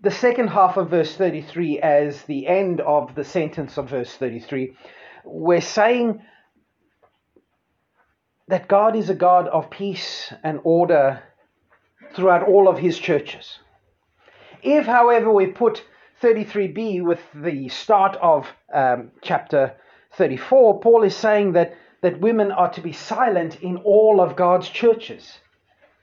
the 0.00 0.10
second 0.10 0.48
half 0.48 0.78
of 0.78 0.88
verse 0.88 1.14
33 1.14 1.78
as 1.80 2.22
the 2.22 2.46
end 2.46 2.80
of 2.80 3.14
the 3.14 3.24
sentence 3.24 3.76
of 3.76 3.90
verse 3.90 4.14
33 4.16 4.76
we're 5.24 5.60
saying 5.60 6.22
that 8.48 8.68
God 8.68 8.96
is 8.96 9.10
a 9.10 9.14
God 9.14 9.48
of 9.48 9.70
peace 9.70 10.32
and 10.42 10.60
order 10.64 11.22
throughout 12.14 12.46
all 12.46 12.68
of 12.68 12.78
his 12.78 12.98
churches 12.98 13.58
if 14.64 14.86
however 14.86 15.30
we 15.30 15.46
put 15.46 15.84
33b 16.22 17.04
with 17.04 17.20
the 17.34 17.68
start 17.68 18.16
of 18.20 18.48
um, 18.72 19.10
chapter 19.20 19.74
34, 20.16 20.80
Paul 20.80 21.02
is 21.02 21.14
saying 21.14 21.52
that, 21.52 21.76
that 22.00 22.20
women 22.20 22.50
are 22.50 22.70
to 22.72 22.80
be 22.80 22.92
silent 22.92 23.60
in 23.60 23.76
all 23.78 24.20
of 24.20 24.36
God's 24.36 24.68
churches. 24.68 25.38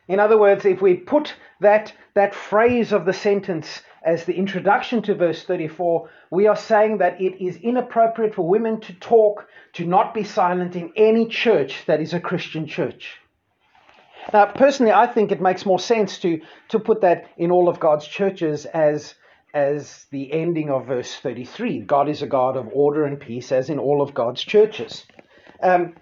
In 0.08 0.20
other 0.20 0.38
words, 0.38 0.66
if 0.66 0.82
we 0.82 0.94
put 0.94 1.34
that, 1.60 1.94
that 2.14 2.36
phrase 2.36 2.94
of 2.94 3.06
the 3.06 3.14
sentence 3.14 3.82
as 4.04 4.26
the 4.26 4.34
introduction 4.34 5.02
to 5.04 5.16
verse 5.16 5.44
34, 5.44 6.10
we 6.32 6.48
are 6.48 6.56
saying 6.56 6.98
that 6.98 7.22
it 7.22 7.44
is 7.44 7.58
inappropriate 7.58 8.34
for 8.34 8.48
women 8.48 8.82
to 8.82 8.94
talk, 8.94 9.48
to 9.74 9.86
not 9.86 10.14
be 10.14 10.24
silent 10.24 10.76
in 10.76 10.92
any 10.96 11.28
church 11.28 11.86
that 11.86 12.02
is 12.02 12.14
a 12.14 12.20
Christian 12.20 12.66
church. 12.66 13.20
Now, 14.34 14.46
personally, 14.46 14.92
I 14.92 15.08
think 15.08 15.32
it 15.32 15.42
makes 15.42 15.66
more 15.66 15.80
sense 15.80 16.20
to, 16.20 16.42
to 16.70 16.80
put 16.80 17.02
that 17.02 17.30
in 17.38 17.52
all 17.52 17.70
of 17.70 17.80
God's 17.80 18.08
churches 18.08 18.66
as 18.66 19.16
as 19.54 20.06
the 20.12 20.32
ending 20.32 20.70
of 20.70 20.86
verse 20.88 21.14
33. 21.14 21.82
God 21.82 22.08
is 22.08 22.22
a 22.22 22.28
God 22.28 22.56
of 22.56 22.70
order 22.72 23.04
and 23.04 23.20
peace, 23.20 23.52
as 23.52 23.70
in 23.70 23.80
all 23.80 24.02
of 24.02 24.14
God's 24.14 24.42
churches. 24.42 25.06
Um, 25.62 25.96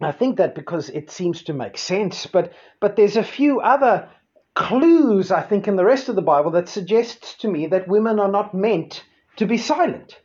I 0.00 0.10
think 0.10 0.38
that 0.38 0.56
because 0.56 0.90
it 0.90 1.12
seems 1.12 1.44
to 1.44 1.52
make 1.52 1.78
sense, 1.78 2.26
but 2.26 2.52
but 2.80 2.96
there's 2.96 3.16
a 3.16 3.22
few 3.22 3.60
other 3.60 4.08
clues 4.54 5.30
I 5.30 5.42
think 5.42 5.68
in 5.68 5.76
the 5.76 5.84
rest 5.84 6.08
of 6.08 6.16
the 6.16 6.22
Bible 6.22 6.52
that 6.52 6.68
suggests 6.68 7.34
to 7.38 7.48
me 7.48 7.66
that 7.68 7.88
women 7.88 8.18
are 8.20 8.30
not 8.30 8.54
meant 8.54 9.04
to 9.36 9.46
be 9.46 9.58
silent. 9.58 10.20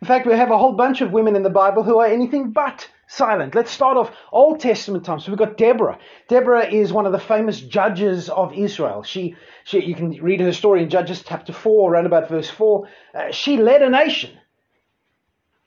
In 0.00 0.08
fact, 0.08 0.26
we 0.26 0.32
have 0.32 0.50
a 0.50 0.58
whole 0.58 0.72
bunch 0.72 1.02
of 1.02 1.12
women 1.12 1.36
in 1.36 1.42
the 1.42 1.50
Bible 1.50 1.82
who 1.82 1.98
are 1.98 2.06
anything 2.06 2.52
but 2.52 2.88
silent. 3.06 3.54
Let's 3.54 3.70
start 3.70 3.98
off 3.98 4.10
Old 4.32 4.60
Testament 4.60 5.04
times. 5.04 5.24
So 5.24 5.32
we've 5.32 5.38
got 5.38 5.58
Deborah. 5.58 5.98
Deborah 6.28 6.66
is 6.66 6.92
one 6.92 7.04
of 7.04 7.12
the 7.12 7.18
famous 7.18 7.60
judges 7.60 8.30
of 8.30 8.54
Israel. 8.54 9.02
She, 9.02 9.36
she 9.64 9.84
you 9.84 9.94
can 9.94 10.10
read 10.22 10.40
her 10.40 10.52
story 10.52 10.82
in 10.82 10.88
Judges 10.88 11.22
chapter 11.22 11.52
4, 11.52 11.92
around 11.92 12.06
about 12.06 12.30
verse 12.30 12.48
4. 12.48 12.88
Uh, 13.14 13.30
she 13.30 13.58
led 13.58 13.82
a 13.82 13.90
nation. 13.90 14.30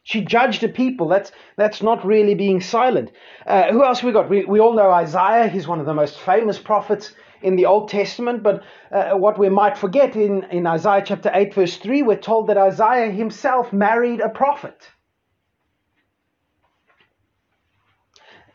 She 0.01 0.21
judged 0.21 0.63
a 0.63 0.67
people. 0.67 1.07
That's 1.07 1.31
that's 1.55 1.81
not 1.81 2.05
really 2.05 2.35
being 2.35 2.59
silent. 2.59 3.11
Uh, 3.45 3.71
who 3.71 3.85
else 3.85 4.03
we 4.03 4.11
got? 4.11 4.29
We, 4.29 4.43
we 4.43 4.59
all 4.59 4.73
know 4.73 4.91
Isaiah. 4.91 5.47
He's 5.47 5.67
one 5.67 5.79
of 5.79 5.85
the 5.85 5.93
most 5.93 6.19
famous 6.19 6.59
prophets 6.59 7.13
in 7.43 7.55
the 7.55 7.65
Old 7.65 7.89
Testament. 7.89 8.43
But 8.43 8.63
uh, 8.91 9.11
what 9.11 9.37
we 9.37 9.49
might 9.49 9.77
forget 9.77 10.15
in, 10.15 10.43
in 10.45 10.65
Isaiah 10.65 11.03
chapter 11.05 11.31
8, 11.33 11.53
verse 11.53 11.77
3, 11.77 12.01
we're 12.03 12.17
told 12.17 12.47
that 12.47 12.57
Isaiah 12.57 13.11
himself 13.11 13.71
married 13.73 14.19
a 14.19 14.29
prophet. 14.29 14.89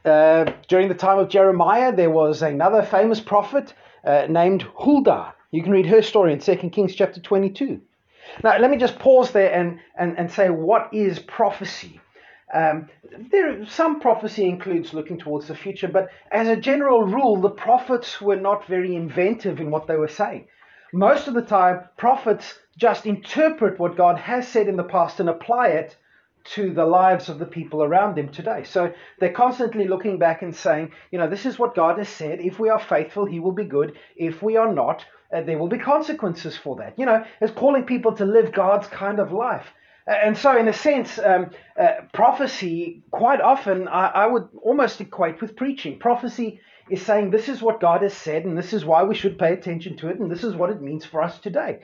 Uh, 0.04 0.52
during 0.68 0.88
the 0.88 0.94
time 0.94 1.18
of 1.18 1.28
Jeremiah, 1.28 1.94
there 1.94 2.10
was 2.10 2.42
another 2.42 2.82
famous 2.82 3.20
prophet 3.20 3.74
uh, 4.04 4.26
named 4.28 4.62
Huldah. 4.62 5.34
You 5.50 5.62
can 5.62 5.72
read 5.72 5.86
her 5.86 6.02
story 6.02 6.32
in 6.32 6.38
2 6.38 6.56
Kings 6.70 6.94
chapter 6.94 7.20
22. 7.20 7.80
Now, 8.44 8.58
let 8.58 8.70
me 8.70 8.76
just 8.76 8.98
pause 8.98 9.32
there 9.32 9.52
and, 9.52 9.80
and, 9.98 10.18
and 10.18 10.30
say, 10.30 10.50
what 10.50 10.90
is 10.92 11.18
prophecy? 11.18 12.00
Um, 12.52 12.88
there, 13.30 13.66
some 13.66 14.00
prophecy 14.00 14.44
includes 14.44 14.94
looking 14.94 15.18
towards 15.18 15.48
the 15.48 15.54
future, 15.54 15.88
but 15.88 16.08
as 16.30 16.48
a 16.48 16.56
general 16.56 17.02
rule, 17.02 17.40
the 17.40 17.50
prophets 17.50 18.20
were 18.20 18.36
not 18.36 18.66
very 18.66 18.94
inventive 18.94 19.60
in 19.60 19.70
what 19.70 19.86
they 19.86 19.96
were 19.96 20.08
saying. 20.08 20.48
Most 20.92 21.28
of 21.28 21.34
the 21.34 21.42
time, 21.42 21.80
prophets 21.98 22.58
just 22.78 23.04
interpret 23.04 23.78
what 23.78 23.96
God 23.96 24.18
has 24.18 24.48
said 24.48 24.68
in 24.68 24.76
the 24.76 24.84
past 24.84 25.20
and 25.20 25.28
apply 25.28 25.68
it 25.68 25.96
to 26.54 26.72
the 26.72 26.86
lives 26.86 27.28
of 27.28 27.38
the 27.38 27.44
people 27.44 27.82
around 27.82 28.16
them 28.16 28.30
today. 28.30 28.64
So 28.64 28.92
they're 29.18 29.32
constantly 29.32 29.86
looking 29.86 30.18
back 30.18 30.40
and 30.40 30.54
saying, 30.54 30.92
you 31.10 31.18
know, 31.18 31.28
this 31.28 31.44
is 31.44 31.58
what 31.58 31.74
God 31.74 31.98
has 31.98 32.08
said. 32.08 32.40
If 32.40 32.58
we 32.58 32.70
are 32.70 32.78
faithful, 32.78 33.26
He 33.26 33.40
will 33.40 33.52
be 33.52 33.64
good. 33.64 33.98
If 34.16 34.42
we 34.42 34.56
are 34.56 34.72
not, 34.72 35.04
uh, 35.30 35.42
there 35.42 35.58
will 35.58 35.68
be 35.68 35.78
consequences 35.78 36.56
for 36.56 36.76
that. 36.76 36.98
You 36.98 37.04
know, 37.04 37.22
it's 37.42 37.52
calling 37.52 37.84
people 37.84 38.14
to 38.16 38.24
live 38.24 38.52
God's 38.52 38.86
kind 38.86 39.18
of 39.18 39.32
life. 39.32 39.66
And 40.08 40.38
so, 40.38 40.56
in 40.56 40.68
a 40.68 40.72
sense, 40.72 41.18
um, 41.18 41.50
uh, 41.78 41.96
prophecy, 42.14 43.02
quite 43.10 43.42
often, 43.42 43.88
I, 43.88 44.06
I, 44.06 44.26
would 44.26 44.48
almost 44.62 45.02
equate 45.02 45.42
with 45.42 45.54
preaching. 45.54 45.98
Prophecy 45.98 46.60
is 46.90 47.02
saying, 47.02 47.30
This 47.30 47.48
is 47.50 47.60
what 47.60 47.78
God 47.78 48.00
has 48.00 48.14
said, 48.14 48.46
and 48.46 48.56
this 48.56 48.72
is 48.72 48.86
why 48.86 49.02
we 49.02 49.14
should 49.14 49.38
pay 49.38 49.52
attention 49.52 49.98
to 49.98 50.08
it, 50.08 50.18
and 50.18 50.30
this 50.30 50.44
is 50.44 50.54
what 50.56 50.70
it 50.70 50.80
means 50.80 51.04
for 51.04 51.22
us 51.22 51.38
today. 51.38 51.80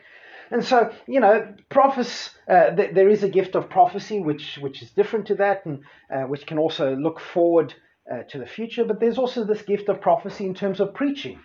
And 0.51 0.65
so, 0.65 0.91
you 1.07 1.21
know, 1.21 1.55
uh, 1.77 2.71
th- 2.71 2.95
there 2.95 3.09
is 3.11 3.23
a 3.23 3.29
gift 3.29 3.55
of 3.57 3.69
prophecy, 3.69 4.21
which, 4.21 4.57
which 4.59 4.83
is 4.83 4.91
different 4.91 5.27
to 5.27 5.35
that, 5.35 5.67
and 5.67 5.83
uh, 6.11 6.23
which 6.23 6.47
can 6.47 6.59
also 6.59 6.97
look 6.97 7.21
forward 7.21 7.75
uh, 8.11 8.23
to 8.31 8.39
the 8.39 8.47
future. 8.47 8.85
But 8.85 9.01
there's 9.01 9.19
also 9.19 9.45
this 9.45 9.63
gift 9.63 9.91
of 9.91 10.01
prophecy 10.01 10.47
in 10.47 10.55
terms 10.55 10.81
of 10.81 10.95
preaching. 10.95 11.41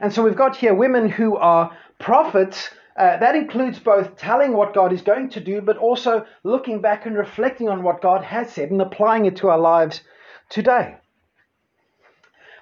And 0.00 0.12
so 0.12 0.22
we've 0.22 0.36
got 0.36 0.56
here 0.56 0.74
women 0.74 1.08
who 1.08 1.36
are 1.36 1.76
prophets 1.98 2.70
uh, 3.00 3.16
that 3.16 3.34
includes 3.34 3.78
both 3.78 4.14
telling 4.18 4.52
what 4.52 4.74
God 4.74 4.92
is 4.92 5.00
going 5.00 5.30
to 5.30 5.40
do, 5.40 5.62
but 5.62 5.78
also 5.78 6.26
looking 6.44 6.82
back 6.82 7.06
and 7.06 7.16
reflecting 7.16 7.66
on 7.66 7.82
what 7.82 8.02
God 8.02 8.22
has 8.22 8.52
said 8.52 8.70
and 8.70 8.82
applying 8.82 9.24
it 9.24 9.36
to 9.36 9.48
our 9.48 9.58
lives 9.58 10.02
today. 10.50 10.96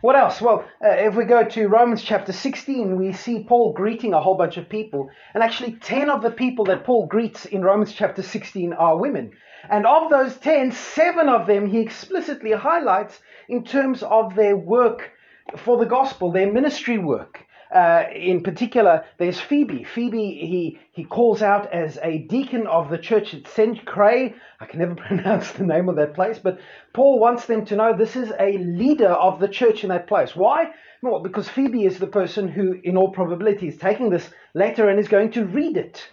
What 0.00 0.14
else? 0.14 0.40
Well, 0.40 0.64
uh, 0.80 0.90
if 0.90 1.16
we 1.16 1.25
go 1.25 1.42
to 1.42 1.66
Romans 1.66 2.04
chapter 2.04 2.33
16, 2.33 2.97
we 2.97 3.12
see 3.14 3.42
Paul 3.49 3.73
greeting 3.73 4.14
a 4.14 4.21
whole 4.21 4.37
bunch 4.37 4.57
of 4.57 4.68
people. 4.68 5.11
And 5.35 5.42
actually, 5.42 5.73
10 5.73 6.09
of 6.09 6.23
the 6.23 6.30
people 6.30 6.66
that 6.66 6.85
Paul 6.85 7.09
greets 7.09 7.45
in 7.45 7.62
Romans 7.62 7.92
chapter 7.92 8.23
16 8.23 8.75
are 8.75 8.97
women. 8.97 9.33
And 9.68 9.87
of 9.87 10.09
those 10.09 10.37
10, 10.37 10.71
seven 10.71 11.28
of 11.28 11.49
them 11.49 11.66
he 11.66 11.80
explicitly 11.80 12.52
highlights 12.52 13.21
in 13.49 13.64
terms 13.64 14.04
of 14.04 14.37
their 14.37 14.57
work 14.57 15.11
for 15.57 15.78
the 15.78 15.87
gospel, 15.87 16.30
their 16.30 16.52
ministry 16.52 16.97
work. 16.97 17.45
Uh, 17.75 18.04
in 18.14 18.42
particular, 18.42 19.04
there's 19.18 19.38
Phoebe. 19.38 19.84
Phoebe, 19.84 20.18
he, 20.18 20.78
he 20.92 21.04
calls 21.04 21.42
out 21.42 21.70
as 21.72 21.98
a 22.02 22.18
deacon 22.18 22.66
of 22.66 22.88
the 22.88 22.98
church 22.98 23.34
at 23.34 23.44
Cenchreae. 23.44 24.34
I 24.60 24.66
can 24.66 24.80
never 24.80 24.94
pronounce 25.08 25.52
the 25.52 25.64
name 25.64 25.88
of 25.88 25.96
that 25.96 26.14
place, 26.14 26.38
but 26.38 26.58
Paul 26.94 27.18
wants 27.18 27.46
them 27.46 27.64
to 27.66 27.76
know 27.76 27.96
this 27.96 28.16
is 28.16 28.32
a 28.38 28.58
leader 28.58 29.10
of 29.10 29.38
the 29.38 29.48
church 29.48 29.82
in 29.82 29.90
that 29.90 30.06
place. 30.06 30.34
Why? 30.34 30.72
Well, 31.02 31.22
because 31.22 31.48
Phoebe 31.48 31.84
is 31.84 31.98
the 31.98 32.06
person 32.06 32.48
who, 32.48 32.80
in 32.82 32.96
all 32.96 33.12
probability, 33.12 33.68
is 33.68 33.76
taking 33.76 34.10
this 34.10 34.30
letter 34.54 34.88
and 34.88 34.98
is 34.98 35.08
going 35.08 35.32
to 35.32 35.44
read 35.44 35.76
it 35.76 36.08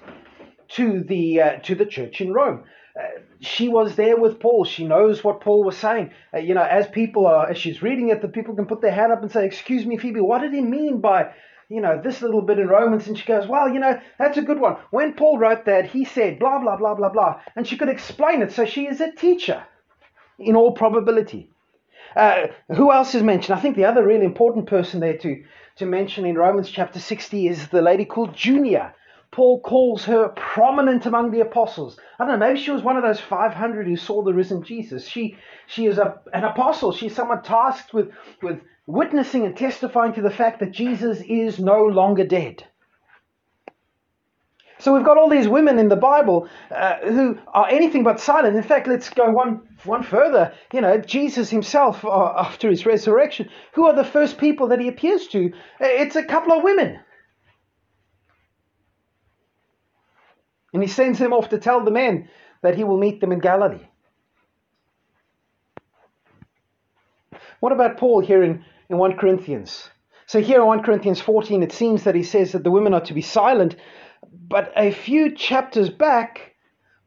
to 0.69 1.03
the, 1.03 1.41
uh, 1.41 1.59
to 1.59 1.75
the 1.75 1.85
church 1.85 2.21
in 2.21 2.33
Rome. 2.33 2.65
She 3.41 3.67
was 3.67 3.95
there 3.95 4.17
with 4.17 4.39
Paul. 4.39 4.63
She 4.63 4.85
knows 4.85 5.23
what 5.23 5.41
Paul 5.41 5.63
was 5.63 5.77
saying. 5.77 6.11
Uh, 6.33 6.39
you 6.39 6.53
know, 6.53 6.63
as 6.63 6.87
people 6.87 7.27
are, 7.27 7.49
as 7.49 7.57
she's 7.57 7.81
reading 7.81 8.09
it, 8.09 8.21
the 8.21 8.29
people 8.29 8.55
can 8.55 8.65
put 8.65 8.81
their 8.81 8.93
hand 8.93 9.11
up 9.11 9.21
and 9.21 9.31
say, 9.31 9.45
"Excuse 9.45 9.85
me, 9.85 9.97
Phoebe, 9.97 10.21
what 10.21 10.41
did 10.41 10.53
he 10.53 10.61
mean 10.61 11.01
by, 11.01 11.31
you 11.67 11.81
know, 11.81 12.01
this 12.01 12.21
little 12.21 12.41
bit 12.41 12.57
in 12.57 12.67
Romans?" 12.67 13.07
And 13.07 13.17
she 13.17 13.25
goes, 13.25 13.47
"Well, 13.47 13.69
you 13.69 13.79
know, 13.79 13.99
that's 14.17 14.37
a 14.37 14.41
good 14.41 14.61
one. 14.61 14.77
When 14.91 15.13
Paul 15.13 15.37
wrote 15.37 15.65
that, 15.65 15.87
he 15.87 16.05
said 16.05 16.39
blah 16.39 16.59
blah 16.59 16.77
blah 16.77 16.95
blah 16.95 17.09
blah," 17.09 17.41
and 17.55 17.67
she 17.67 17.77
could 17.77 17.89
explain 17.89 18.41
it. 18.41 18.53
So 18.53 18.65
she 18.65 18.87
is 18.87 19.01
a 19.01 19.11
teacher, 19.11 19.63
in 20.39 20.55
all 20.55 20.71
probability. 20.71 21.49
Uh, 22.15 22.47
who 22.73 22.91
else 22.91 23.13
is 23.13 23.23
mentioned? 23.23 23.57
I 23.57 23.61
think 23.61 23.75
the 23.75 23.85
other 23.85 24.05
really 24.05 24.25
important 24.25 24.67
person 24.67 24.99
there 25.01 25.17
to 25.17 25.43
to 25.77 25.85
mention 25.85 26.25
in 26.25 26.37
Romans 26.37 26.71
chapter 26.71 26.99
60 26.99 27.47
is 27.47 27.67
the 27.67 27.81
lady 27.81 28.05
called 28.05 28.33
Junia. 28.33 28.93
Paul 29.35 29.59
calls 29.59 30.05
her 30.05 30.29
prominent 30.29 31.05
among 31.05 31.31
the 31.31 31.41
apostles. 31.41 31.99
I 32.17 32.23
don't 32.25 32.39
know, 32.39 32.47
maybe 32.47 32.57
she 32.57 32.71
was 32.71 32.81
one 32.81 32.95
of 32.95 33.03
those 33.03 33.19
500 33.19 33.85
who 33.85 33.97
saw 33.97 34.23
the 34.23 34.33
risen 34.33 34.63
Jesus. 34.63 35.05
She, 35.05 35.35
she 35.67 35.87
is 35.87 35.97
a, 35.97 36.21
an 36.31 36.45
apostle. 36.45 36.93
She's 36.93 37.13
someone 37.13 37.43
tasked 37.43 37.93
with, 37.93 38.11
with 38.41 38.61
witnessing 38.87 39.45
and 39.45 39.57
testifying 39.57 40.13
to 40.13 40.21
the 40.21 40.29
fact 40.29 40.61
that 40.61 40.71
Jesus 40.71 41.21
is 41.27 41.59
no 41.59 41.83
longer 41.83 42.23
dead. 42.25 42.63
So 44.79 44.93
we've 44.93 45.03
got 45.03 45.17
all 45.17 45.29
these 45.29 45.49
women 45.49 45.79
in 45.79 45.89
the 45.89 45.97
Bible 45.97 46.47
uh, 46.71 46.99
who 46.99 47.37
are 47.53 47.67
anything 47.67 48.03
but 48.03 48.21
silent. 48.21 48.55
In 48.55 48.63
fact, 48.63 48.87
let's 48.87 49.09
go 49.09 49.31
one 49.31 49.67
one 49.83 50.03
further. 50.03 50.53
You 50.71 50.79
know, 50.79 50.97
Jesus 50.97 51.49
himself, 51.49 52.05
uh, 52.05 52.35
after 52.37 52.69
his 52.69 52.85
resurrection, 52.85 53.49
who 53.73 53.85
are 53.85 53.95
the 53.95 54.05
first 54.05 54.37
people 54.37 54.69
that 54.69 54.79
he 54.79 54.87
appears 54.87 55.27
to? 55.27 55.51
It's 55.81 56.15
a 56.15 56.23
couple 56.23 56.53
of 56.53 56.63
women. 56.63 56.99
And 60.75 60.83
he 60.83 60.89
sends 60.89 61.17
him 61.17 61.31
off 61.31 61.47
to 61.49 61.57
tell 61.57 61.85
the 61.85 61.89
men 61.89 62.27
that 62.61 62.75
he 62.75 62.83
will 62.83 62.97
meet 62.97 63.21
them 63.21 63.31
in 63.31 63.39
Galilee. 63.39 63.87
What 67.61 67.71
about 67.71 67.95
Paul 67.95 68.19
here 68.19 68.43
in, 68.43 68.65
in 68.89 68.97
1 68.97 69.15
Corinthians? 69.15 69.89
So, 70.25 70.41
here 70.41 70.59
in 70.59 70.67
1 70.67 70.83
Corinthians 70.83 71.21
14, 71.21 71.63
it 71.63 71.71
seems 71.71 72.03
that 72.03 72.13
he 72.13 72.23
says 72.23 72.51
that 72.51 72.65
the 72.65 72.71
women 72.71 72.93
are 72.93 73.05
to 73.05 73.13
be 73.13 73.21
silent. 73.21 73.77
But 74.49 74.73
a 74.75 74.91
few 74.91 75.33
chapters 75.33 75.89
back, 75.89 76.55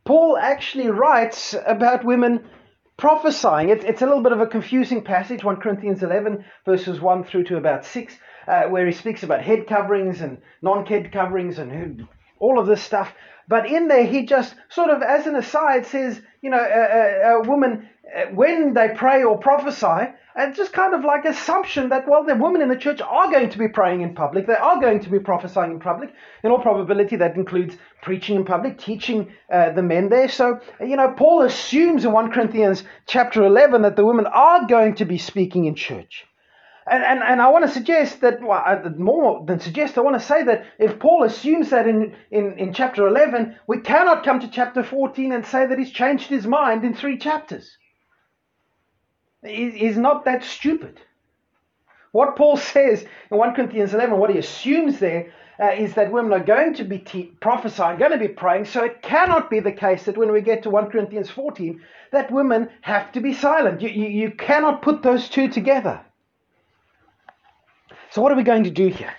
Paul 0.06 0.38
actually 0.40 0.88
writes 0.88 1.54
about 1.66 2.06
women 2.06 2.48
prophesying. 2.96 3.68
It, 3.68 3.84
it's 3.84 4.00
a 4.00 4.06
little 4.06 4.22
bit 4.22 4.32
of 4.32 4.40
a 4.40 4.46
confusing 4.46 5.04
passage, 5.04 5.44
1 5.44 5.56
Corinthians 5.56 6.02
11, 6.02 6.42
verses 6.64 7.02
1 7.02 7.24
through 7.24 7.44
to 7.44 7.58
about 7.58 7.84
6, 7.84 8.16
uh, 8.46 8.62
where 8.68 8.86
he 8.86 8.92
speaks 8.92 9.24
about 9.24 9.42
head 9.42 9.66
coverings 9.66 10.22
and 10.22 10.38
non 10.62 10.86
head 10.86 11.12
coverings 11.12 11.58
and 11.58 12.08
all 12.40 12.58
of 12.58 12.66
this 12.66 12.82
stuff. 12.82 13.12
But 13.48 13.66
in 13.66 13.88
there, 13.88 14.04
he 14.04 14.26
just 14.26 14.54
sort 14.68 14.90
of, 14.90 15.02
as 15.02 15.26
an 15.26 15.34
aside, 15.34 15.86
says, 15.86 16.20
you 16.42 16.50
know, 16.50 16.58
a, 16.58 16.60
a, 16.60 17.40
a 17.40 17.48
woman, 17.48 17.88
uh, 18.14 18.26
when 18.34 18.74
they 18.74 18.90
pray 18.94 19.22
or 19.22 19.38
prophesy, 19.38 20.12
it's 20.36 20.56
just 20.56 20.72
kind 20.72 20.94
of 20.94 21.02
like 21.02 21.24
assumption 21.24 21.88
that, 21.88 22.06
well, 22.06 22.24
the 22.24 22.36
women 22.36 22.62
in 22.62 22.68
the 22.68 22.76
church 22.76 23.00
are 23.00 23.30
going 23.30 23.50
to 23.50 23.58
be 23.58 23.66
praying 23.66 24.02
in 24.02 24.14
public. 24.14 24.46
They 24.46 24.54
are 24.54 24.80
going 24.80 25.00
to 25.00 25.10
be 25.10 25.18
prophesying 25.18 25.72
in 25.72 25.80
public. 25.80 26.12
In 26.44 26.50
all 26.50 26.60
probability, 26.60 27.16
that 27.16 27.34
includes 27.34 27.76
preaching 28.02 28.36
in 28.36 28.44
public, 28.44 28.78
teaching 28.78 29.32
uh, 29.52 29.72
the 29.72 29.82
men 29.82 30.10
there. 30.10 30.28
So, 30.28 30.60
you 30.80 30.96
know, 30.96 31.12
Paul 31.16 31.42
assumes 31.42 32.04
in 32.04 32.12
1 32.12 32.30
Corinthians 32.30 32.84
chapter 33.06 33.44
11 33.44 33.82
that 33.82 33.96
the 33.96 34.06
women 34.06 34.26
are 34.26 34.66
going 34.66 34.94
to 34.96 35.04
be 35.04 35.18
speaking 35.18 35.64
in 35.64 35.74
church. 35.74 36.24
And, 36.90 37.04
and, 37.04 37.22
and 37.22 37.40
I 37.40 37.48
want 37.48 37.66
to 37.66 37.70
suggest 37.70 38.20
that, 38.20 38.42
well, 38.42 38.62
uh, 38.64 38.88
more 38.96 39.44
than 39.46 39.60
suggest, 39.60 39.98
I 39.98 40.02
want 40.02 40.18
to 40.18 40.26
say 40.26 40.42
that 40.44 40.64
if 40.78 40.98
Paul 40.98 41.24
assumes 41.24 41.70
that 41.70 41.86
in, 41.86 42.14
in, 42.30 42.58
in 42.58 42.72
chapter 42.72 43.06
11, 43.06 43.56
we 43.66 43.80
cannot 43.80 44.24
come 44.24 44.40
to 44.40 44.50
chapter 44.50 44.82
14 44.82 45.32
and 45.32 45.44
say 45.44 45.66
that 45.66 45.78
he's 45.78 45.90
changed 45.90 46.28
his 46.28 46.46
mind 46.46 46.84
in 46.84 46.94
three 46.94 47.18
chapters. 47.18 47.76
He's 49.44 49.96
not 49.96 50.24
that 50.24 50.44
stupid. 50.44 51.00
What 52.12 52.36
Paul 52.36 52.56
says 52.74 53.04
in 53.30 53.36
1 53.36 53.54
Corinthians 53.54 53.94
11, 53.94 54.18
what 54.18 54.30
he 54.30 54.38
assumes 54.38 54.98
there 54.98 55.32
uh, 55.60 55.72
is 55.72 55.94
that 55.94 56.12
women 56.12 56.32
are 56.32 56.44
going 56.44 56.74
to 56.74 56.84
be 56.84 56.98
te- 56.98 57.32
prophesying, 57.40 57.98
going 57.98 58.12
to 58.12 58.18
be 58.18 58.28
praying. 58.28 58.64
So 58.64 58.84
it 58.84 59.02
cannot 59.02 59.50
be 59.50 59.60
the 59.60 59.72
case 59.72 60.04
that 60.04 60.16
when 60.16 60.32
we 60.32 60.40
get 60.40 60.62
to 60.62 60.70
1 60.70 60.90
Corinthians 60.90 61.30
14, 61.30 61.80
that 62.12 62.30
women 62.30 62.70
have 62.82 63.12
to 63.12 63.20
be 63.20 63.32
silent. 63.32 63.80
You, 63.80 63.88
you, 63.88 64.06
you 64.06 64.30
cannot 64.30 64.82
put 64.82 65.02
those 65.02 65.28
two 65.28 65.48
together. 65.48 66.00
So, 68.10 68.22
what 68.22 68.32
are 68.32 68.36
we 68.36 68.42
going 68.42 68.64
to 68.64 68.70
do 68.70 68.88
here? 68.88 69.12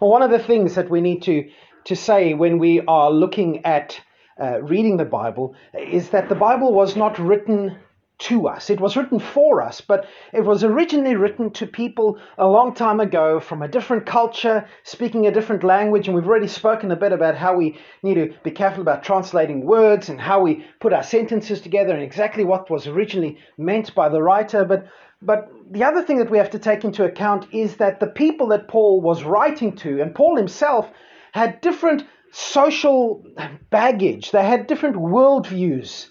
Well, 0.00 0.10
one 0.10 0.22
of 0.22 0.30
the 0.30 0.38
things 0.38 0.74
that 0.76 0.88
we 0.88 1.02
need 1.02 1.22
to, 1.24 1.50
to 1.84 1.96
say 1.96 2.32
when 2.32 2.58
we 2.58 2.80
are 2.80 3.10
looking 3.10 3.64
at 3.66 4.00
uh, 4.40 4.62
reading 4.62 4.96
the 4.96 5.04
Bible 5.04 5.54
is 5.74 6.10
that 6.10 6.30
the 6.30 6.34
Bible 6.34 6.72
was 6.72 6.96
not 6.96 7.18
written 7.18 7.76
to 8.20 8.48
us. 8.48 8.70
It 8.70 8.80
was 8.80 8.96
written 8.96 9.20
for 9.20 9.62
us, 9.62 9.80
but 9.80 10.06
it 10.32 10.44
was 10.44 10.64
originally 10.64 11.14
written 11.14 11.50
to 11.52 11.66
people 11.66 12.18
a 12.36 12.46
long 12.46 12.74
time 12.74 13.00
ago 13.00 13.38
from 13.38 13.62
a 13.62 13.68
different 13.68 14.06
culture, 14.06 14.66
speaking 14.82 15.26
a 15.26 15.30
different 15.30 15.62
language. 15.62 16.08
And 16.08 16.16
we've 16.16 16.26
already 16.26 16.48
spoken 16.48 16.90
a 16.90 16.96
bit 16.96 17.12
about 17.12 17.36
how 17.36 17.54
we 17.54 17.78
need 18.02 18.14
to 18.14 18.34
be 18.42 18.50
careful 18.50 18.80
about 18.80 19.04
translating 19.04 19.64
words 19.64 20.08
and 20.08 20.20
how 20.20 20.40
we 20.40 20.64
put 20.80 20.92
our 20.92 21.04
sentences 21.04 21.60
together 21.60 21.92
and 21.92 22.02
exactly 22.02 22.44
what 22.44 22.70
was 22.70 22.86
originally 22.86 23.38
meant 23.56 23.94
by 23.94 24.08
the 24.08 24.22
writer. 24.22 24.64
But 24.64 24.86
but 25.20 25.50
the 25.70 25.84
other 25.84 26.02
thing 26.02 26.18
that 26.18 26.30
we 26.30 26.38
have 26.38 26.50
to 26.50 26.58
take 26.58 26.84
into 26.84 27.04
account 27.04 27.52
is 27.52 27.76
that 27.76 28.00
the 28.00 28.06
people 28.06 28.48
that 28.48 28.68
Paul 28.68 29.00
was 29.00 29.24
writing 29.24 29.76
to, 29.76 30.00
and 30.00 30.14
Paul 30.14 30.36
himself, 30.36 30.90
had 31.32 31.60
different 31.60 32.04
social 32.30 33.24
baggage, 33.70 34.30
they 34.30 34.44
had 34.44 34.66
different 34.66 34.96
worldviews 34.96 36.08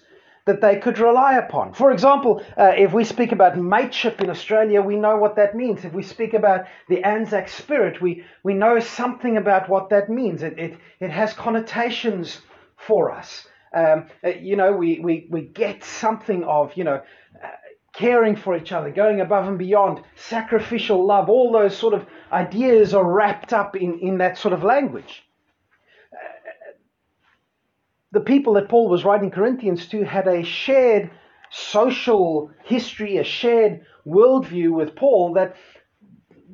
that 0.48 0.60
they 0.62 0.78
could 0.78 0.98
rely 0.98 1.34
upon. 1.34 1.74
For 1.74 1.90
example, 1.92 2.42
uh, 2.56 2.72
if 2.76 2.94
we 2.94 3.04
speak 3.04 3.32
about 3.32 3.58
mateship 3.58 4.22
in 4.22 4.30
Australia, 4.30 4.80
we 4.80 4.96
know 4.96 5.16
what 5.16 5.36
that 5.36 5.54
means. 5.54 5.84
If 5.84 5.92
we 5.92 6.02
speak 6.02 6.32
about 6.32 6.66
the 6.88 7.04
Anzac 7.04 7.48
spirit, 7.48 8.00
we, 8.00 8.24
we 8.42 8.54
know 8.54 8.78
something 8.80 9.36
about 9.36 9.68
what 9.68 9.90
that 9.90 10.08
means. 10.08 10.42
It, 10.42 10.58
it, 10.58 10.78
it 11.00 11.10
has 11.10 11.34
connotations 11.34 12.40
for 12.76 13.10
us. 13.10 13.46
Um, 13.74 14.06
uh, 14.24 14.30
you 14.30 14.56
know, 14.56 14.72
we, 14.72 15.00
we, 15.00 15.28
we 15.30 15.42
get 15.42 15.84
something 15.84 16.42
of, 16.44 16.72
you 16.76 16.84
know, 16.84 17.02
uh, 17.44 17.48
caring 17.98 18.36
for 18.36 18.56
each 18.56 18.70
other, 18.70 18.90
going 18.90 19.20
above 19.20 19.48
and 19.48 19.58
beyond, 19.58 20.00
sacrificial 20.14 21.04
love, 21.04 21.28
all 21.28 21.50
those 21.50 21.76
sort 21.76 21.94
of 21.94 22.06
ideas 22.30 22.94
are 22.94 23.04
wrapped 23.04 23.52
up 23.52 23.74
in, 23.74 23.98
in 23.98 24.18
that 24.18 24.38
sort 24.38 24.54
of 24.54 24.62
language 24.62 25.24
uh, 26.12 26.16
the 28.12 28.20
people 28.20 28.54
that 28.54 28.68
Paul 28.68 28.88
was 28.88 29.04
writing 29.04 29.32
Corinthians 29.32 29.88
to 29.88 30.04
had 30.04 30.28
a 30.28 30.44
shared 30.44 31.10
social 31.50 32.52
history, 32.64 33.16
a 33.16 33.24
shared 33.24 33.84
worldview 34.06 34.70
with 34.70 34.94
Paul 34.94 35.34
that 35.34 35.56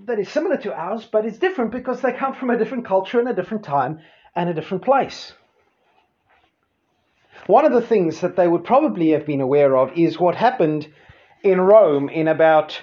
that 0.07 0.19
is 0.19 0.29
similar 0.29 0.57
to 0.59 0.75
ours, 0.75 1.07
but 1.11 1.25
it's 1.25 1.39
different 1.39 1.73
because 1.73 2.01
they 2.01 2.13
come 2.13 2.35
from 2.35 2.51
a 2.51 2.59
different 2.59 2.87
culture 2.87 3.19
and 3.19 3.29
a 3.29 3.35
different 3.35 3.65
time 3.65 4.01
and 4.35 4.49
a 4.49 4.55
different 4.55 4.85
place. 4.85 5.33
One 7.47 7.65
of 7.65 7.73
the 7.73 7.81
things 7.81 8.21
that 8.21 8.37
they 8.37 8.49
would 8.49 8.65
probably 8.65 9.11
have 9.11 9.27
been 9.27 9.41
aware 9.41 9.77
of 9.77 9.97
is 9.97 10.19
what 10.19 10.35
happened 10.35 10.89
in 11.45 11.61
Rome 11.61 12.09
in 12.09 12.27
about 12.27 12.81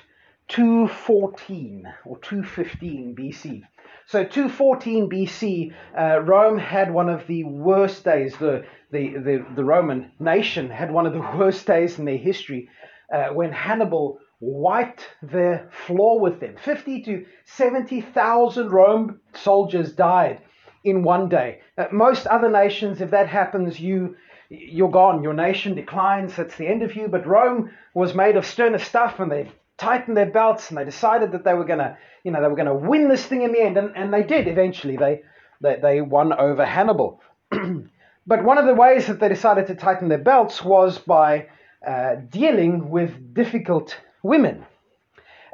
214 0.49 1.91
or 2.05 2.19
215 2.19 3.15
BC. 3.17 3.63
So 4.05 4.23
214 4.23 5.09
BC, 5.09 5.73
uh, 5.97 6.21
Rome 6.21 6.57
had 6.57 6.93
one 6.93 7.09
of 7.09 7.25
the 7.27 7.43
worst 7.43 8.03
days. 8.03 8.35
The, 8.37 8.65
the, 8.91 9.13
the, 9.17 9.45
the, 9.55 9.63
Roman 9.63 10.11
nation 10.19 10.69
had 10.69 10.91
one 10.91 11.05
of 11.05 11.13
the 11.13 11.19
worst 11.37 11.65
days 11.65 11.97
in 11.97 12.05
their 12.05 12.17
history 12.17 12.69
uh, 13.13 13.29
when 13.29 13.51
Hannibal 13.51 14.19
wiped 14.39 15.07
the 15.23 15.67
floor 15.85 16.19
with 16.19 16.39
them. 16.39 16.55
50 16.63 17.01
to 17.03 17.25
70,000 17.45 18.69
Rome 18.69 19.21
soldiers 19.33 19.93
died 19.93 20.41
in 20.83 21.03
one 21.03 21.29
day. 21.29 21.61
Uh, 21.77 21.85
most 21.91 22.27
other 22.27 22.49
nations, 22.49 23.01
if 23.01 23.11
that 23.11 23.27
happens, 23.27 23.79
you 23.79 24.15
you're 24.51 24.91
gone. 24.91 25.23
Your 25.23 25.33
nation 25.33 25.75
declines. 25.75 26.35
That's 26.35 26.57
the 26.57 26.67
end 26.67 26.83
of 26.83 26.95
you. 26.95 27.07
But 27.07 27.25
Rome 27.25 27.71
was 27.93 28.13
made 28.13 28.35
of 28.35 28.45
sterner 28.45 28.79
stuff, 28.79 29.19
and 29.19 29.31
they 29.31 29.49
tightened 29.77 30.17
their 30.17 30.29
belts 30.29 30.69
and 30.69 30.77
they 30.77 30.85
decided 30.85 31.31
that 31.31 31.43
they 31.43 31.53
were 31.55 31.65
going 31.65 31.79
to, 31.79 31.97
you 32.23 32.31
know, 32.31 32.41
they 32.41 32.47
were 32.47 32.55
to 32.55 32.73
win 32.73 33.07
this 33.07 33.25
thing 33.25 33.41
in 33.41 33.51
the 33.51 33.61
end, 33.61 33.77
and, 33.77 33.95
and 33.95 34.13
they 34.13 34.23
did 34.23 34.47
eventually. 34.47 34.97
They, 34.97 35.21
they, 35.61 35.77
they 35.81 36.01
won 36.01 36.33
over 36.33 36.65
Hannibal. 36.65 37.21
but 37.49 38.43
one 38.43 38.57
of 38.57 38.65
the 38.65 38.75
ways 38.75 39.07
that 39.07 39.19
they 39.19 39.29
decided 39.29 39.67
to 39.67 39.75
tighten 39.75 40.09
their 40.09 40.17
belts 40.17 40.63
was 40.63 40.99
by 40.99 41.47
uh, 41.87 42.15
dealing 42.29 42.89
with 42.89 43.33
difficult 43.33 43.97
women. 44.21 44.65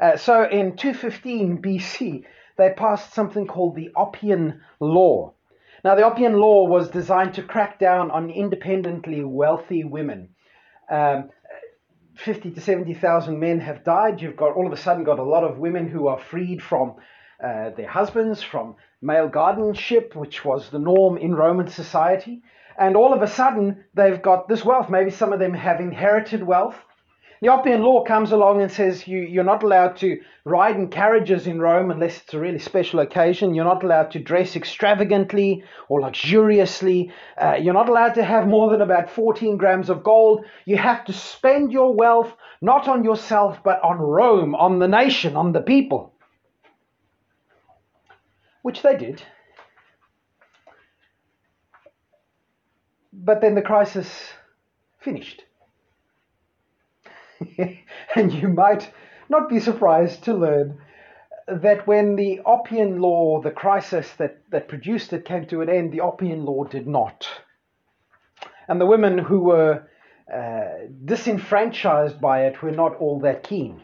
Uh, 0.02 0.18
so 0.18 0.44
in 0.44 0.76
215 0.76 1.62
BC, 1.62 2.26
they 2.58 2.74
passed 2.76 3.14
something 3.14 3.48
called 3.48 3.76
the 3.76 3.92
Oppian 3.96 4.60
Law. 4.80 5.34
Now, 5.88 5.96
the 5.96 6.02
Oppian 6.02 6.38
Law 6.38 6.68
was 6.68 6.90
designed 6.90 7.36
to 7.36 7.42
crack 7.42 7.80
down 7.80 8.12
on 8.12 8.30
independently 8.30 9.24
wealthy 9.24 9.86
women. 9.86 10.32
Um, 10.92 11.30
50 12.18 12.52
to 12.52 12.60
70,000 12.60 13.40
men 13.40 13.62
have 13.62 13.86
died. 13.86 14.22
You've 14.22 14.36
got 14.36 14.54
all 14.58 14.68
of 14.68 14.74
a 14.74 14.76
sudden 14.76 15.06
got 15.06 15.18
a 15.18 15.24
lot 15.24 15.46
of 15.46 15.60
women 15.60 15.88
who 15.88 16.10
are 16.10 16.20
freed 16.20 16.62
from 16.62 16.96
uh, 17.42 17.70
their 17.70 17.88
husbands, 17.88 18.44
from 18.44 18.76
male 19.02 19.30
guardianship, 19.30 20.14
which 20.14 20.44
was 20.44 20.70
the 20.72 20.78
norm 20.78 21.16
in 21.18 21.34
Roman 21.34 21.70
society. 21.70 22.42
And 22.78 22.98
all 22.98 23.14
of 23.14 23.22
a 23.22 23.28
sudden, 23.28 23.86
they've 23.94 24.22
got 24.22 24.50
this 24.50 24.66
wealth. 24.66 24.90
Maybe 24.90 25.12
some 25.12 25.32
of 25.32 25.40
them 25.40 25.54
have 25.54 25.80
inherited 25.80 26.44
wealth. 26.44 26.76
The 27.40 27.50
Oppian 27.50 27.84
law 27.84 28.04
comes 28.04 28.32
along 28.32 28.64
and 28.64 28.72
says 28.72 29.08
you, 29.08 29.20
you're 29.20 29.44
not 29.44 29.62
allowed 29.62 29.98
to 29.98 30.20
ride 30.44 30.76
in 30.76 30.90
carriages 30.90 31.46
in 31.46 31.60
Rome 31.60 31.92
unless 31.92 32.20
it's 32.20 32.34
a 32.34 32.40
really 32.40 32.58
special 32.58 33.00
occasion. 33.00 33.54
You're 33.54 33.66
not 33.66 33.84
allowed 33.84 34.12
to 34.12 34.20
dress 34.20 34.56
extravagantly 34.56 35.64
or 35.88 36.02
luxuriously. 36.02 37.12
Uh, 37.40 37.58
you're 37.62 37.76
not 37.76 37.90
allowed 37.90 38.16
to 38.16 38.24
have 38.24 38.48
more 38.48 38.72
than 38.72 38.82
about 38.82 39.12
14 39.12 39.58
grams 39.58 39.92
of 39.92 40.04
gold. 40.04 40.46
You 40.66 40.78
have 40.78 41.06
to 41.06 41.14
spend 41.14 41.72
your 41.72 41.94
wealth 41.94 42.34
not 42.60 42.88
on 42.88 43.04
yourself, 43.04 43.60
but 43.64 43.84
on 43.84 44.00
Rome, 44.00 44.56
on 44.56 44.80
the 44.80 44.88
nation, 44.88 45.36
on 45.36 45.52
the 45.52 45.62
people. 45.62 46.14
Which 48.64 48.82
they 48.82 48.98
did. 48.98 49.22
But 53.14 53.42
then 53.42 53.54
the 53.54 53.62
crisis 53.62 54.10
finished. 55.00 55.44
and 58.16 58.34
you 58.34 58.48
might 58.48 58.92
not 59.30 59.50
be 59.50 59.60
surprised 59.60 60.24
to 60.24 60.34
learn 60.34 60.80
that 61.48 61.88
when 61.88 62.16
the 62.16 62.42
Oppian 62.46 63.00
Law, 63.00 63.42
the 63.42 63.52
crisis 63.52 64.12
that, 64.18 64.42
that 64.52 64.68
produced 64.68 65.14
it, 65.14 65.26
came 65.26 65.46
to 65.48 65.62
an 65.62 65.70
end, 65.70 65.94
the 65.94 66.00
Oppian 66.00 66.46
Law 66.46 66.66
did 66.66 66.88
not. 66.88 67.28
And 68.68 68.82
the 68.82 68.86
women 68.86 69.18
who 69.18 69.40
were 69.40 69.88
uh, 70.34 70.88
disenfranchised 71.06 72.20
by 72.20 72.46
it 72.48 72.62
were 72.62 72.72
not 72.72 72.98
all 72.98 73.22
that 73.22 73.44
keen. 73.44 73.82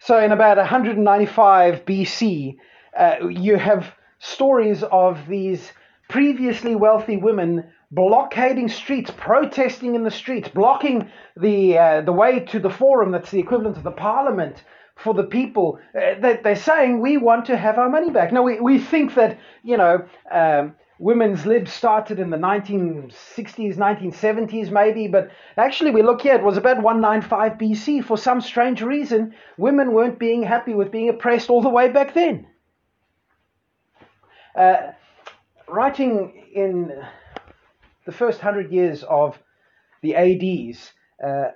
So, 0.00 0.18
in 0.18 0.32
about 0.32 0.56
195 0.56 1.84
BC, 1.84 2.56
uh, 2.98 3.28
you 3.28 3.56
have 3.56 3.94
stories 4.18 4.82
of 4.82 5.26
these 5.28 5.72
previously 6.08 6.74
wealthy 6.74 7.16
women 7.16 7.64
blockading 7.90 8.68
streets, 8.68 9.10
protesting 9.16 9.94
in 9.94 10.02
the 10.02 10.10
streets, 10.10 10.48
blocking 10.48 11.10
the 11.36 11.78
uh, 11.78 12.00
the 12.00 12.12
way 12.12 12.40
to 12.40 12.58
the 12.58 12.70
forum 12.70 13.12
that's 13.12 13.30
the 13.30 13.38
equivalent 13.38 13.76
of 13.76 13.84
the 13.84 13.90
parliament 13.90 14.64
for 14.96 15.14
the 15.14 15.24
people. 15.24 15.78
Uh, 15.94 16.18
they, 16.20 16.40
they're 16.42 16.56
saying 16.56 17.00
we 17.00 17.16
want 17.16 17.46
to 17.46 17.56
have 17.56 17.78
our 17.78 17.88
money 17.88 18.10
back. 18.10 18.32
Now 18.32 18.42
we, 18.42 18.60
we 18.60 18.78
think 18.78 19.14
that 19.14 19.38
you 19.62 19.76
know 19.76 20.04
um, 20.30 20.74
women's 20.98 21.46
lib 21.46 21.68
started 21.68 22.18
in 22.18 22.30
the 22.30 22.36
1960s, 22.36 23.76
1970s 23.76 24.70
maybe, 24.70 25.06
but 25.06 25.30
actually 25.56 25.90
we 25.90 26.02
look 26.02 26.22
here 26.22 26.34
it 26.34 26.42
was 26.42 26.56
about 26.56 26.82
195 26.82 27.52
BC. 27.52 28.04
For 28.04 28.18
some 28.18 28.40
strange 28.40 28.82
reason, 28.82 29.34
women 29.58 29.92
weren't 29.92 30.18
being 30.18 30.42
happy 30.42 30.74
with 30.74 30.90
being 30.90 31.08
oppressed 31.08 31.50
all 31.50 31.62
the 31.62 31.68
way 31.68 31.90
back 31.90 32.14
then. 32.14 32.46
Uh, 34.56 34.92
writing 35.68 36.44
in 36.54 36.90
the 38.06 38.12
first 38.12 38.40
hundred 38.40 38.72
years 38.72 39.02
of 39.02 39.38
the 40.02 40.14
ADs, 40.16 40.92
uh, 41.22 41.50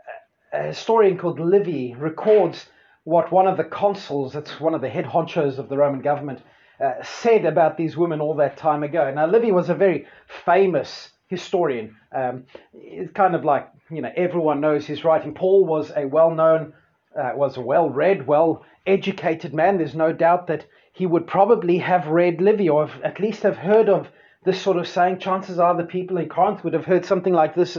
a 0.52 0.62
historian 0.64 1.16
called 1.16 1.40
Livy 1.40 1.94
records 1.94 2.66
what 3.04 3.32
one 3.32 3.46
of 3.46 3.56
the 3.56 3.64
consuls, 3.64 4.32
that's 4.32 4.60
one 4.60 4.74
of 4.74 4.80
the 4.80 4.88
head 4.88 5.06
honchos 5.06 5.58
of 5.58 5.68
the 5.68 5.76
Roman 5.76 6.02
government, 6.02 6.40
uh, 6.84 7.02
said 7.02 7.44
about 7.44 7.76
these 7.76 7.96
women 7.96 8.20
all 8.20 8.34
that 8.34 8.56
time 8.56 8.82
ago. 8.82 9.10
Now, 9.14 9.26
Livy 9.26 9.52
was 9.52 9.70
a 9.70 9.74
very 9.74 10.06
famous 10.44 11.10
historian. 11.28 11.96
Um, 12.12 12.44
it's 12.74 13.12
kind 13.12 13.34
of 13.34 13.44
like, 13.44 13.68
you 13.90 14.02
know, 14.02 14.12
everyone 14.16 14.60
knows 14.60 14.86
his 14.86 15.04
writing. 15.04 15.34
Paul 15.34 15.64
was 15.64 15.92
a 15.96 16.06
well 16.06 16.34
known, 16.34 16.72
uh, 17.16 17.32
was 17.34 17.56
a 17.56 17.60
well 17.60 17.88
read, 17.88 18.26
well 18.26 18.64
educated 18.86 19.54
man. 19.54 19.78
There's 19.78 19.94
no 19.94 20.12
doubt 20.12 20.48
that 20.48 20.66
he 20.92 21.06
would 21.06 21.26
probably 21.26 21.78
have 21.78 22.08
read 22.08 22.40
Livy 22.40 22.68
or 22.68 22.86
have, 22.86 23.02
at 23.02 23.20
least 23.20 23.42
have 23.42 23.56
heard 23.56 23.88
of 23.88 24.08
this 24.42 24.62
sort 24.62 24.78
of 24.78 24.88
saying. 24.88 25.18
Chances 25.18 25.58
are 25.58 25.76
the 25.76 25.84
people 25.84 26.16
in 26.16 26.28
Corinth 26.28 26.64
would 26.64 26.72
have 26.72 26.86
heard 26.86 27.04
something 27.04 27.34
like 27.34 27.54
this 27.54 27.76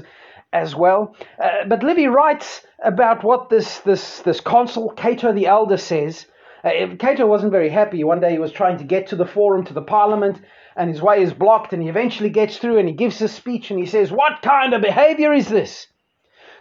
as 0.53 0.75
well. 0.75 1.15
Uh, 1.41 1.65
but 1.67 1.81
Livy 1.81 2.05
writes 2.05 2.61
about 2.83 3.23
what 3.23 3.49
this, 3.49 3.79
this, 3.79 4.19
this 4.19 4.39
consul, 4.39 4.91
Cato 4.91 5.33
the 5.33 5.47
Elder, 5.47 5.77
says. 5.77 6.27
Uh, 6.63 6.95
Cato 6.99 7.25
wasn't 7.25 7.51
very 7.51 7.69
happy. 7.69 8.03
One 8.03 8.19
day 8.19 8.33
he 8.33 8.37
was 8.37 8.51
trying 8.51 8.77
to 8.77 8.83
get 8.83 9.07
to 9.07 9.15
the 9.15 9.25
forum, 9.25 9.65
to 9.65 9.73
the 9.73 9.81
parliament, 9.81 10.39
and 10.75 10.87
his 10.87 11.01
way 11.01 11.23
is 11.23 11.33
blocked, 11.33 11.73
and 11.73 11.81
he 11.81 11.89
eventually 11.89 12.29
gets 12.29 12.57
through 12.57 12.77
and 12.77 12.87
he 12.87 12.93
gives 12.93 13.19
a 13.21 13.27
speech 13.27 13.71
and 13.71 13.79
he 13.79 13.87
says, 13.87 14.11
What 14.11 14.43
kind 14.43 14.73
of 14.73 14.83
behavior 14.83 15.33
is 15.33 15.47
this? 15.47 15.87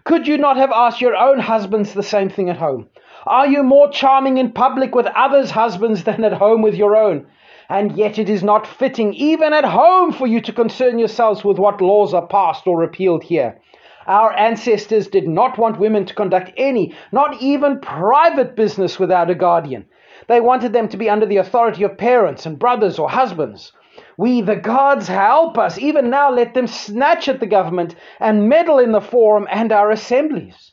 Could 0.04 0.26
you 0.26 0.38
not 0.38 0.56
have 0.56 0.70
asked 0.70 1.02
your 1.02 1.14
own 1.14 1.38
husbands 1.40 1.92
the 1.92 2.02
same 2.02 2.30
thing 2.30 2.48
at 2.48 2.56
home? 2.56 2.88
Are 3.26 3.46
you 3.46 3.62
more 3.62 3.90
charming 3.90 4.38
in 4.38 4.52
public 4.52 4.94
with 4.94 5.06
others' 5.08 5.50
husbands 5.50 6.04
than 6.04 6.24
at 6.24 6.32
home 6.32 6.62
with 6.62 6.74
your 6.74 6.96
own? 6.96 7.26
And 7.70 7.96
yet 7.96 8.18
it 8.18 8.28
is 8.28 8.42
not 8.42 8.66
fitting, 8.66 9.14
even 9.14 9.52
at 9.52 9.64
home, 9.64 10.12
for 10.12 10.26
you 10.26 10.40
to 10.40 10.52
concern 10.52 10.98
yourselves 10.98 11.44
with 11.44 11.56
what 11.56 11.80
laws 11.80 12.12
are 12.12 12.26
passed 12.26 12.66
or 12.66 12.76
repealed 12.76 13.22
here. 13.22 13.60
Our 14.08 14.32
ancestors 14.32 15.06
did 15.06 15.28
not 15.28 15.56
want 15.56 15.78
women 15.78 16.04
to 16.06 16.14
conduct 16.14 16.52
any, 16.56 16.94
not 17.12 17.40
even 17.40 17.80
private 17.80 18.56
business 18.56 18.98
without 18.98 19.30
a 19.30 19.36
guardian. 19.36 19.86
They 20.26 20.40
wanted 20.40 20.72
them 20.72 20.88
to 20.88 20.96
be 20.96 21.08
under 21.08 21.26
the 21.26 21.36
authority 21.36 21.84
of 21.84 21.96
parents 21.96 22.44
and 22.44 22.58
brothers 22.58 22.98
or 22.98 23.08
husbands. 23.08 23.72
We, 24.16 24.40
the 24.40 24.56
gods, 24.56 25.06
help 25.06 25.56
us. 25.56 25.78
Even 25.78 26.10
now, 26.10 26.32
let 26.32 26.54
them 26.54 26.66
snatch 26.66 27.28
at 27.28 27.38
the 27.38 27.46
government 27.46 27.94
and 28.18 28.48
meddle 28.48 28.80
in 28.80 28.90
the 28.90 29.00
forum 29.00 29.46
and 29.48 29.70
our 29.70 29.92
assemblies. 29.92 30.72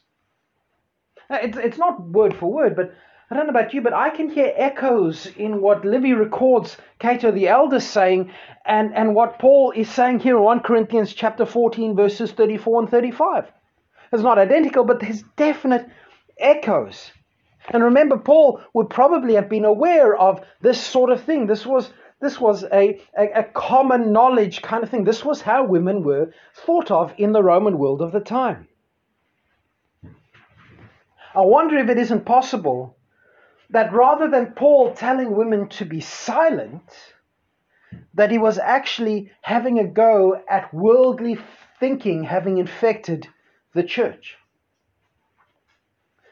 Uh, 1.30 1.40
it's, 1.44 1.58
it's 1.58 1.78
not 1.78 2.02
word 2.02 2.36
for 2.36 2.52
word, 2.52 2.76
but 2.76 2.92
I 3.30 3.36
don't 3.36 3.48
know 3.48 3.60
about 3.60 3.74
you, 3.74 3.82
but 3.82 3.94
I 3.94 4.10
can 4.10 4.30
hear 4.30 4.54
echoes 4.56 5.26
in 5.26 5.60
what 5.60 5.84
Livy 5.84 6.14
records 6.14 6.78
Cato 6.98 7.30
the 7.30 7.50
Elder 7.50 7.82
saying 7.82 8.32
and, 8.66 8.96
and 8.96 9.16
what 9.16 9.38
Paul 9.38 9.74
is 9.76 9.90
saying 9.90 10.20
here 10.20 10.38
in 10.38 10.44
1 10.44 10.62
Corinthians 10.62 11.14
chapter 11.14 11.46
14, 11.46 11.94
verses 11.94 12.32
34 12.32 12.84
and 12.84 12.90
35. 12.90 13.52
It's 14.14 14.24
not 14.24 14.40
identical, 14.40 14.86
but 14.86 15.02
there's 15.02 15.24
definite 15.36 15.90
echoes. 16.40 17.12
And 17.70 17.84
remember, 17.84 18.18
Paul 18.18 18.62
would 18.74 18.90
probably 18.90 19.36
have 19.36 19.50
been 19.50 19.66
aware 19.66 20.16
of 20.16 20.42
this 20.62 20.82
sort 20.82 21.10
of 21.10 21.22
thing. 21.24 21.48
This 21.48 21.66
was 21.66 21.92
this 22.20 22.40
was 22.40 22.64
a, 22.64 23.00
a, 23.16 23.28
a, 23.36 23.44
common 23.44 24.12
knowledge 24.12 24.64
kind 24.64 24.84
of 24.84 24.90
thing. 24.90 25.04
This 25.04 25.24
was 25.24 25.42
how 25.42 25.66
women 25.66 26.02
were 26.02 26.32
thought 26.56 26.90
of 26.90 27.14
in 27.20 27.32
the 27.32 27.44
Roman 27.44 27.78
world 27.78 28.02
of 28.02 28.12
the 28.12 28.20
time. 28.20 28.68
I 31.36 31.42
wonder 31.42 31.78
if 31.78 31.90
it 31.90 32.00
isn't 32.00 32.26
possible 32.26 32.97
that 33.70 33.94
rather 33.94 34.30
than 34.30 34.54
Paul 34.54 34.94
telling 34.94 35.36
women 35.36 35.68
to 35.70 35.86
be 35.86 36.00
silent, 36.00 37.14
that 38.14 38.32
he 38.32 38.38
was 38.38 38.58
actually 38.58 39.32
having 39.42 39.80
a 39.80 39.88
go 39.88 40.42
at 40.50 40.74
worldly 40.74 41.38
thinking 41.80 42.24
having 42.24 42.58
infected 42.58 43.28
the 43.74 43.84
church. 43.84 44.38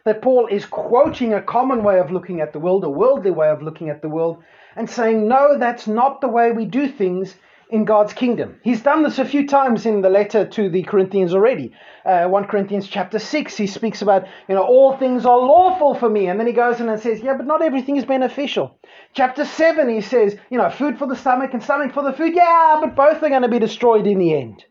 That 0.03 0.21
Paul 0.21 0.47
is 0.47 0.65
quoting 0.65 1.33
a 1.33 1.41
common 1.41 1.83
way 1.83 1.99
of 1.99 2.11
looking 2.11 2.41
at 2.41 2.53
the 2.53 2.59
world, 2.59 2.83
a 2.83 2.89
worldly 2.89 3.31
way 3.31 3.49
of 3.49 3.61
looking 3.61 3.89
at 3.89 4.01
the 4.01 4.09
world, 4.09 4.43
and 4.75 4.89
saying, 4.89 5.27
no, 5.27 5.57
that's 5.57 5.87
not 5.87 6.21
the 6.21 6.27
way 6.27 6.51
we 6.51 6.65
do 6.65 6.87
things 6.87 7.35
in 7.69 7.85
God's 7.85 8.13
kingdom. 8.13 8.59
He's 8.63 8.81
done 8.81 9.03
this 9.03 9.17
a 9.17 9.25
few 9.25 9.47
times 9.47 9.85
in 9.85 10.01
the 10.01 10.09
letter 10.09 10.45
to 10.45 10.69
the 10.69 10.83
Corinthians 10.83 11.33
already. 11.33 11.73
Uh, 12.05 12.27
1 12.27 12.45
Corinthians 12.45 12.87
chapter 12.87 13.17
6, 13.17 13.57
he 13.57 13.67
speaks 13.67 14.01
about, 14.01 14.25
you 14.47 14.55
know, 14.55 14.63
all 14.63 14.97
things 14.97 15.25
are 15.25 15.37
lawful 15.37 15.95
for 15.95 16.09
me. 16.09 16.27
And 16.27 16.39
then 16.39 16.47
he 16.47 16.53
goes 16.53 16.79
in 16.79 16.89
and 16.89 17.01
says, 17.01 17.21
yeah, 17.21 17.35
but 17.35 17.47
not 17.47 17.63
everything 17.63 17.95
is 17.95 18.05
beneficial. 18.05 18.77
Chapter 19.13 19.45
7, 19.45 19.89
he 19.89 20.01
says, 20.01 20.37
you 20.49 20.57
know, 20.57 20.69
food 20.69 20.99
for 20.99 21.07
the 21.07 21.15
stomach 21.15 21.53
and 21.53 21.63
stomach 21.63 21.93
for 21.93 22.03
the 22.03 22.13
food. 22.13 22.35
Yeah, 22.35 22.77
but 22.79 22.95
both 22.95 23.23
are 23.23 23.29
going 23.29 23.41
to 23.41 23.47
be 23.47 23.59
destroyed 23.59 24.05
in 24.05 24.19
the 24.19 24.35
end. 24.35 24.63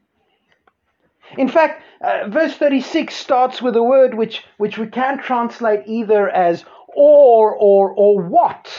In 1.36 1.48
fact, 1.48 1.82
uh, 2.00 2.28
verse 2.28 2.54
36 2.56 3.14
starts 3.14 3.60
with 3.60 3.74
a 3.76 3.82
word 3.82 4.14
which, 4.14 4.44
which 4.58 4.78
we 4.78 4.86
can 4.86 5.18
translate 5.18 5.80
either 5.86 6.28
as 6.28 6.64
or 6.94 7.56
or 7.56 7.92
or 7.96 8.22
what. 8.22 8.70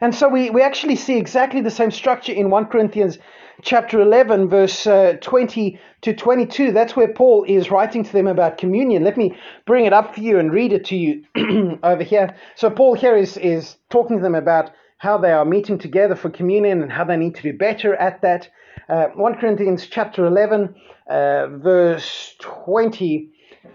And 0.00 0.14
so 0.14 0.28
we, 0.28 0.50
we 0.50 0.62
actually 0.62 0.96
see 0.96 1.16
exactly 1.16 1.60
the 1.60 1.70
same 1.70 1.90
structure 1.90 2.32
in 2.32 2.50
1 2.50 2.66
Corinthians 2.66 3.18
chapter 3.62 4.00
11, 4.00 4.48
verse 4.48 4.86
uh, 4.86 5.14
20 5.20 5.78
to 6.02 6.14
22. 6.14 6.72
That's 6.72 6.94
where 6.94 7.12
Paul 7.12 7.44
is 7.48 7.70
writing 7.70 8.04
to 8.04 8.12
them 8.12 8.26
about 8.26 8.58
communion. 8.58 9.04
Let 9.04 9.16
me 9.16 9.36
bring 9.66 9.86
it 9.86 9.92
up 9.92 10.14
for 10.14 10.20
you 10.20 10.38
and 10.38 10.52
read 10.52 10.72
it 10.72 10.84
to 10.86 10.96
you 10.96 11.24
over 11.82 12.02
here. 12.02 12.36
So 12.54 12.70
Paul 12.70 12.94
here 12.94 13.16
is, 13.16 13.36
is 13.36 13.76
talking 13.90 14.18
to 14.18 14.22
them 14.22 14.34
about 14.34 14.70
how 14.98 15.18
they 15.18 15.32
are 15.32 15.44
meeting 15.44 15.78
together 15.78 16.14
for 16.14 16.30
communion 16.30 16.82
and 16.82 16.92
how 16.92 17.04
they 17.04 17.16
need 17.16 17.34
to 17.36 17.42
do 17.42 17.52
better 17.56 17.94
at 17.96 18.22
that. 18.22 18.48
Uh, 18.88 19.06
1 19.14 19.34
Corinthians 19.36 19.86
chapter 19.86 20.26
11, 20.26 20.74
uh, 21.08 21.46
verse 21.58 22.34
20, 22.40 23.30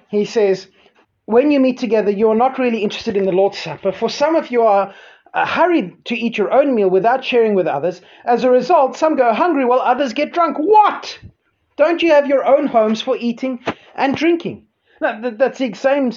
he 0.10 0.26
says, 0.26 0.68
When 1.26 1.52
you 1.52 1.60
meet 1.60 1.80
together, 1.80 2.12
you 2.12 2.30
are 2.30 2.36
not 2.36 2.60
really 2.60 2.84
interested 2.84 3.18
in 3.18 3.26
the 3.26 3.32
Lord's 3.32 3.58
Supper, 3.58 3.92
for 3.92 4.10
some 4.10 4.36
of 4.36 4.52
you 4.52 4.62
are 4.64 4.94
uh, 5.34 5.46
hurried 5.46 6.06
to 6.06 6.16
eat 6.16 6.38
your 6.38 6.52
own 6.52 6.76
meal 6.76 6.90
without 6.90 7.24
sharing 7.24 7.54
with 7.54 7.68
others. 7.68 8.02
As 8.26 8.44
a 8.44 8.52
result, 8.52 8.98
some 8.98 9.16
go 9.16 9.34
hungry 9.34 9.66
while 9.66 9.80
others 9.80 10.14
get 10.14 10.34
drunk. 10.34 10.58
What? 10.58 11.20
Don't 11.78 12.02
you 12.02 12.12
have 12.12 12.28
your 12.28 12.46
own 12.46 12.68
homes 12.68 13.02
for 13.02 13.16
eating 13.18 13.64
and 13.96 14.16
drinking? 14.16 14.68
Now, 15.00 15.20
that's 15.32 15.58
the 15.58 15.74
same, 15.74 16.12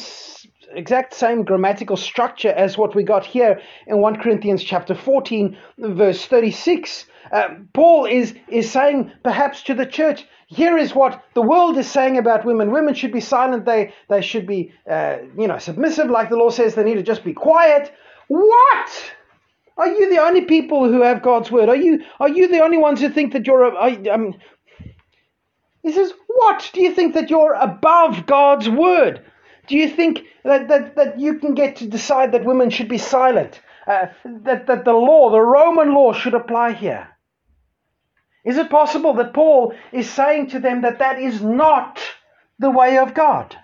exact 0.75 1.15
same 1.15 1.45
grammatical 1.45 1.97
structure 1.97 2.51
as 2.51 2.77
what 2.77 2.95
we 2.95 3.03
got 3.03 3.25
here 3.25 3.61
in 3.87 3.99
1 3.99 4.17
Corinthians 4.21 4.63
chapter 4.63 4.95
14, 4.95 5.57
verse 5.79 6.27
36. 6.27 7.07
Uh, 7.33 7.49
Paul 7.73 8.05
is, 8.05 8.35
is 8.49 8.71
saying 8.71 9.13
perhaps 9.23 9.63
to 9.63 9.75
the 9.75 9.87
church, 9.87 10.27
here 10.49 10.77
is 10.77 10.95
what 10.95 11.25
the 11.35 11.41
world 11.41 11.79
is 11.79 11.91
saying 11.91 12.19
about 12.19 12.45
women. 12.45 12.71
Women 12.71 12.95
should 12.95 13.13
be 13.13 13.21
silent. 13.21 13.65
They, 13.65 13.95
they 14.11 14.21
should 14.21 14.47
be, 14.47 14.73
uh, 14.91 15.17
you 15.39 15.49
know, 15.49 15.59
submissive, 15.59 16.11
like 16.11 16.29
the 16.29 16.37
law 16.37 16.51
says. 16.51 16.75
They 16.75 16.85
need 16.85 16.97
to 16.97 17.03
just 17.03 17.25
be 17.25 17.33
quiet. 17.33 17.91
What? 18.29 19.13
Are 19.77 19.89
you 19.89 20.09
the 20.09 20.23
only 20.23 20.43
people 20.43 20.89
who 20.89 21.03
have 21.03 21.23
God's 21.23 21.51
word? 21.51 21.69
Are 21.69 21.77
you 21.77 22.05
are 22.21 22.29
you 22.29 22.49
the 22.49 22.63
only 22.63 22.79
ones 22.79 23.01
who 23.01 23.09
think 23.09 23.33
that 23.33 23.47
you're 23.47 23.65
a, 23.65 24.09
um, 24.09 24.35
he 25.85 25.93
says, 25.93 26.13
What? 26.27 26.71
Do 26.73 26.81
you 26.81 26.95
think 26.95 27.15
that 27.15 27.31
you're 27.31 27.55
above 27.55 28.27
God's 28.27 28.69
word? 28.69 29.25
Do 29.67 29.77
you 29.77 29.89
think 29.89 30.25
that, 30.43 30.69
that, 30.69 30.97
that 30.97 31.21
you 31.21 31.39
can 31.39 31.55
get 31.55 31.77
to 31.77 31.87
decide 31.87 32.33
that 32.33 32.45
women 32.45 32.71
should 32.71 32.89
be 32.89 32.99
silent? 32.99 33.61
Uh, 33.87 34.07
that, 34.25 34.67
that 34.67 34.85
the 34.85 34.93
law, 34.93 35.31
the 35.31 35.41
Roman 35.41 35.95
law, 35.95 36.13
should 36.13 36.35
apply 36.35 36.73
here? 36.73 37.09
Is 38.45 38.57
it 38.57 38.71
possible 38.71 39.15
that 39.15 39.35
Paul 39.35 39.75
is 39.93 40.09
saying 40.09 40.49
to 40.51 40.59
them 40.59 40.83
that 40.83 40.99
that 40.99 41.19
is 41.19 41.43
not 41.43 42.01
the 42.59 42.71
way 42.71 42.99
of 42.99 43.15
God? 43.15 43.57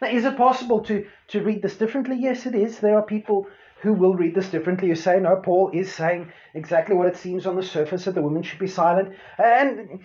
Now, 0.00 0.08
is 0.08 0.24
it 0.24 0.36
possible 0.36 0.80
to, 0.84 1.06
to 1.30 1.42
read 1.42 1.62
this 1.62 1.76
differently? 1.76 2.16
Yes, 2.18 2.46
it 2.46 2.54
is. 2.54 2.78
There 2.78 2.96
are 2.96 3.02
people 3.02 3.46
who 3.82 3.94
will 3.94 4.14
read 4.14 4.34
this 4.34 4.50
differently, 4.50 4.88
who 4.88 4.94
say, 4.94 5.18
no, 5.18 5.36
Paul 5.36 5.70
is 5.72 5.92
saying 5.92 6.30
exactly 6.54 6.94
what 6.94 7.08
it 7.08 7.16
seems 7.16 7.46
on 7.46 7.56
the 7.56 7.62
surface 7.62 8.04
that 8.04 8.14
the 8.14 8.22
women 8.22 8.42
should 8.42 8.58
be 8.58 8.66
silent. 8.66 9.14
And 9.38 10.00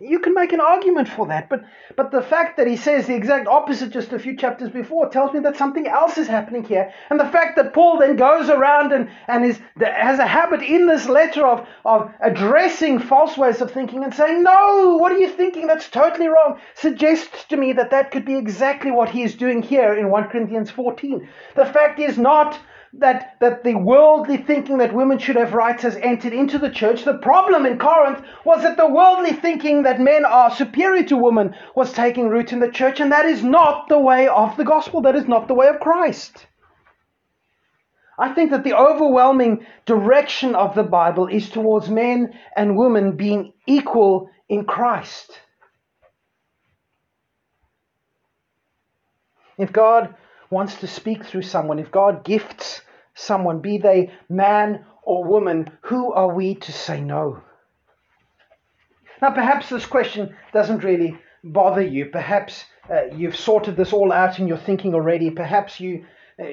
you 0.00 0.18
can 0.18 0.34
make 0.34 0.52
an 0.52 0.60
argument 0.60 1.08
for 1.08 1.28
that, 1.28 1.48
but 1.48 1.64
but 1.96 2.10
the 2.10 2.20
fact 2.20 2.56
that 2.56 2.66
he 2.66 2.76
says 2.76 3.06
the 3.06 3.14
exact 3.14 3.46
opposite 3.46 3.90
just 3.90 4.12
a 4.12 4.18
few 4.18 4.36
chapters 4.36 4.68
before 4.68 5.08
tells 5.08 5.32
me 5.32 5.38
that 5.40 5.56
something 5.56 5.86
else 5.86 6.18
is 6.18 6.26
happening 6.26 6.64
here. 6.64 6.92
And 7.08 7.20
the 7.20 7.28
fact 7.28 7.54
that 7.56 7.72
Paul 7.72 8.00
then 8.00 8.16
goes 8.16 8.50
around 8.50 8.92
and, 8.92 9.08
and 9.28 9.44
is 9.44 9.60
has 9.80 10.18
a 10.18 10.26
habit 10.26 10.62
in 10.62 10.86
this 10.86 11.08
letter 11.08 11.46
of, 11.46 11.68
of 11.84 12.12
addressing 12.20 12.98
false 12.98 13.38
ways 13.38 13.60
of 13.60 13.70
thinking 13.70 14.02
and 14.02 14.12
saying, 14.12 14.42
No, 14.42 14.96
what 14.96 15.12
are 15.12 15.18
you 15.18 15.28
thinking? 15.28 15.68
That's 15.68 15.88
totally 15.88 16.26
wrong, 16.26 16.58
suggests 16.74 17.44
to 17.44 17.56
me 17.56 17.72
that 17.74 17.92
that 17.92 18.10
could 18.10 18.24
be 18.24 18.36
exactly 18.36 18.90
what 18.90 19.10
he 19.10 19.22
is 19.22 19.36
doing 19.36 19.62
here 19.62 19.94
in 19.94 20.10
1 20.10 20.28
Corinthians 20.30 20.70
14. 20.70 21.28
The 21.54 21.64
fact 21.64 22.00
is 22.00 22.18
not 22.18 22.58
that, 23.00 23.36
that 23.40 23.64
the 23.64 23.74
worldly 23.74 24.36
thinking 24.38 24.78
that 24.78 24.94
women 24.94 25.18
should 25.18 25.36
have 25.36 25.54
rights 25.54 25.82
has 25.82 25.96
entered 25.96 26.32
into 26.32 26.58
the 26.58 26.70
church. 26.70 27.04
The 27.04 27.18
problem 27.18 27.66
in 27.66 27.78
Corinth 27.78 28.24
was 28.44 28.62
that 28.62 28.76
the 28.76 28.88
worldly 28.88 29.32
thinking 29.32 29.82
that 29.82 30.00
men 30.00 30.24
are 30.24 30.50
superior 30.50 31.04
to 31.04 31.16
women 31.16 31.54
was 31.74 31.92
taking 31.92 32.28
root 32.28 32.52
in 32.52 32.60
the 32.60 32.70
church, 32.70 33.00
and 33.00 33.12
that 33.12 33.26
is 33.26 33.42
not 33.42 33.88
the 33.88 33.98
way 33.98 34.28
of 34.28 34.56
the 34.56 34.64
gospel. 34.64 35.02
That 35.02 35.16
is 35.16 35.28
not 35.28 35.48
the 35.48 35.54
way 35.54 35.68
of 35.68 35.80
Christ. 35.80 36.46
I 38.18 38.32
think 38.32 38.50
that 38.50 38.64
the 38.64 38.74
overwhelming 38.74 39.66
direction 39.84 40.54
of 40.54 40.74
the 40.74 40.82
Bible 40.82 41.26
is 41.26 41.50
towards 41.50 41.90
men 41.90 42.32
and 42.56 42.76
women 42.76 43.16
being 43.16 43.52
equal 43.66 44.30
in 44.48 44.64
Christ. 44.64 45.38
If 49.58 49.72
God 49.72 50.14
wants 50.50 50.76
to 50.76 50.86
speak 50.86 51.24
through 51.24 51.42
someone, 51.42 51.78
if 51.78 51.90
God 51.90 52.24
gifts 52.24 52.80
someone, 53.16 53.60
be 53.60 53.78
they 53.78 54.12
man 54.28 54.84
or 55.02 55.24
woman, 55.24 55.70
who 55.82 56.12
are 56.12 56.32
we 56.32 56.54
to 56.54 56.72
say 56.72 57.00
no? 57.00 57.42
Now, 59.20 59.30
perhaps 59.30 59.68
this 59.68 59.86
question 59.86 60.36
doesn't 60.52 60.84
really 60.84 61.18
bother 61.42 61.82
you. 61.82 62.06
Perhaps 62.06 62.64
uh, 62.90 63.14
you've 63.14 63.36
sorted 63.36 63.76
this 63.76 63.92
all 63.92 64.12
out 64.12 64.38
in 64.38 64.46
your 64.46 64.58
thinking 64.58 64.94
already. 64.94 65.30
Perhaps 65.30 65.80
you, 65.80 66.04
uh, 66.40 66.44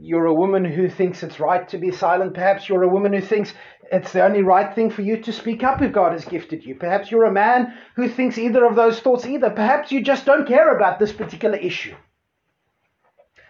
you're 0.00 0.26
a 0.26 0.34
woman 0.34 0.64
who 0.64 0.88
thinks 0.88 1.22
it's 1.22 1.38
right 1.38 1.68
to 1.68 1.78
be 1.78 1.92
silent. 1.92 2.34
Perhaps 2.34 2.68
you're 2.68 2.82
a 2.82 2.88
woman 2.88 3.12
who 3.12 3.20
thinks 3.20 3.54
it's 3.92 4.12
the 4.12 4.24
only 4.24 4.42
right 4.42 4.74
thing 4.74 4.90
for 4.90 5.02
you 5.02 5.22
to 5.22 5.32
speak 5.32 5.62
up 5.62 5.80
if 5.80 5.92
God 5.92 6.12
has 6.12 6.24
gifted 6.24 6.64
you. 6.64 6.74
Perhaps 6.74 7.10
you're 7.10 7.24
a 7.24 7.32
man 7.32 7.74
who 7.94 8.08
thinks 8.08 8.36
either 8.36 8.64
of 8.64 8.74
those 8.74 9.00
thoughts 9.00 9.24
either. 9.24 9.50
Perhaps 9.50 9.92
you 9.92 10.02
just 10.02 10.26
don't 10.26 10.48
care 10.48 10.76
about 10.76 10.98
this 10.98 11.12
particular 11.12 11.56
issue. 11.56 11.94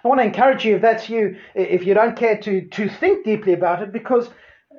I 0.04 0.08
want 0.08 0.20
to 0.20 0.26
encourage 0.26 0.64
you, 0.64 0.76
if 0.76 0.82
that's 0.82 1.08
you, 1.08 1.36
if 1.54 1.84
you 1.84 1.94
don't 1.94 2.16
care 2.16 2.38
to, 2.38 2.68
to 2.68 2.88
think 2.88 3.24
deeply 3.24 3.52
about 3.52 3.82
it, 3.82 3.92
because 3.92 4.30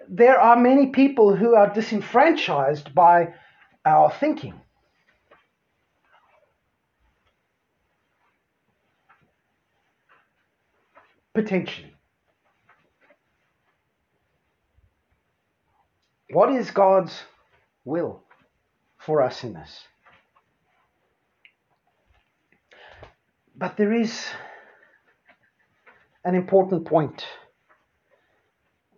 there 0.07 0.39
are 0.39 0.55
many 0.55 0.87
people 0.87 1.35
who 1.35 1.55
are 1.55 1.71
disenfranchised 1.73 2.95
by 2.95 3.33
our 3.85 4.11
thinking. 4.11 4.53
Potentially. 11.33 11.93
What 16.31 16.51
is 16.51 16.71
God's 16.71 17.23
will 17.85 18.23
for 18.97 19.21
us 19.21 19.43
in 19.43 19.53
this? 19.53 19.83
But 23.55 23.77
there 23.77 23.93
is 23.93 24.25
an 26.23 26.35
important 26.35 26.85
point, 26.85 27.25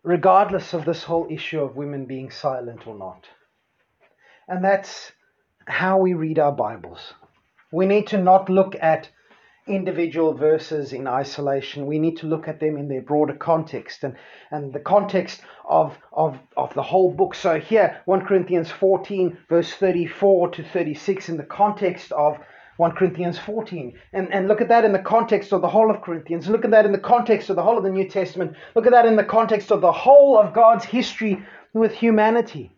regardless 0.04 0.74
of 0.74 0.86
this 0.86 1.04
whole 1.04 1.28
issue 1.30 1.62
of 1.62 1.76
women 1.76 2.06
being 2.06 2.32
silent 2.32 2.88
or 2.88 2.98
not. 2.98 3.28
And 4.48 4.64
that's 4.64 5.12
how 5.66 6.00
we 6.00 6.14
read 6.14 6.40
our 6.40 6.52
Bibles. 6.52 7.14
We 7.72 7.86
need 7.86 8.08
to 8.08 8.18
not 8.18 8.50
look 8.50 8.76
at 8.82 9.10
individual 9.68 10.34
verses 10.34 10.92
in 10.92 11.08
isolation. 11.08 11.86
We 11.86 12.00
need 12.00 12.18
to 12.18 12.28
look 12.28 12.48
at 12.48 12.60
them 12.60 12.78
in 12.78 12.88
their 12.88 13.02
broader 13.02 13.36
context 13.36 14.04
and, 14.04 14.16
and 14.50 14.74
the 14.74 14.80
context 14.80 15.42
of, 15.68 15.98
of, 16.12 16.40
of 16.58 16.74
the 16.74 16.82
whole 16.82 17.14
book. 17.14 17.36
So 17.36 17.60
here, 17.60 18.02
1 18.06 18.26
Corinthians 18.26 18.72
14, 18.72 19.38
verse 19.48 19.72
34 19.74 20.50
to 20.50 20.64
36, 20.64 21.30
in 21.30 21.38
the 21.38 21.44
context 21.44 22.12
of 22.12 22.40
1 22.78 22.92
Corinthians 22.94 23.38
14. 23.38 23.94
And, 24.14 24.34
and 24.34 24.48
look 24.48 24.62
at 24.62 24.70
that 24.70 24.86
in 24.86 24.92
the 24.92 25.00
context 25.00 25.52
of 25.52 25.62
the 25.62 25.68
whole 25.68 25.92
of 25.92 26.02
Corinthians. 26.02 26.48
Look 26.48 26.66
at 26.66 26.72
that 26.72 26.86
in 26.86 26.92
the 26.92 26.98
context 26.98 27.50
of 27.50 27.56
the 27.56 27.64
whole 27.64 27.78
of 27.78 27.84
the 27.84 27.90
New 27.90 28.08
Testament. 28.08 28.56
Look 28.76 28.86
at 28.86 28.92
that 28.92 29.06
in 29.06 29.16
the 29.16 29.24
context 29.24 29.72
of 29.72 29.82
the 29.82 29.92
whole 29.92 30.38
of 30.38 30.54
God's 30.54 30.86
history 30.86 31.46
with 31.74 31.94
humanity. 31.94 32.72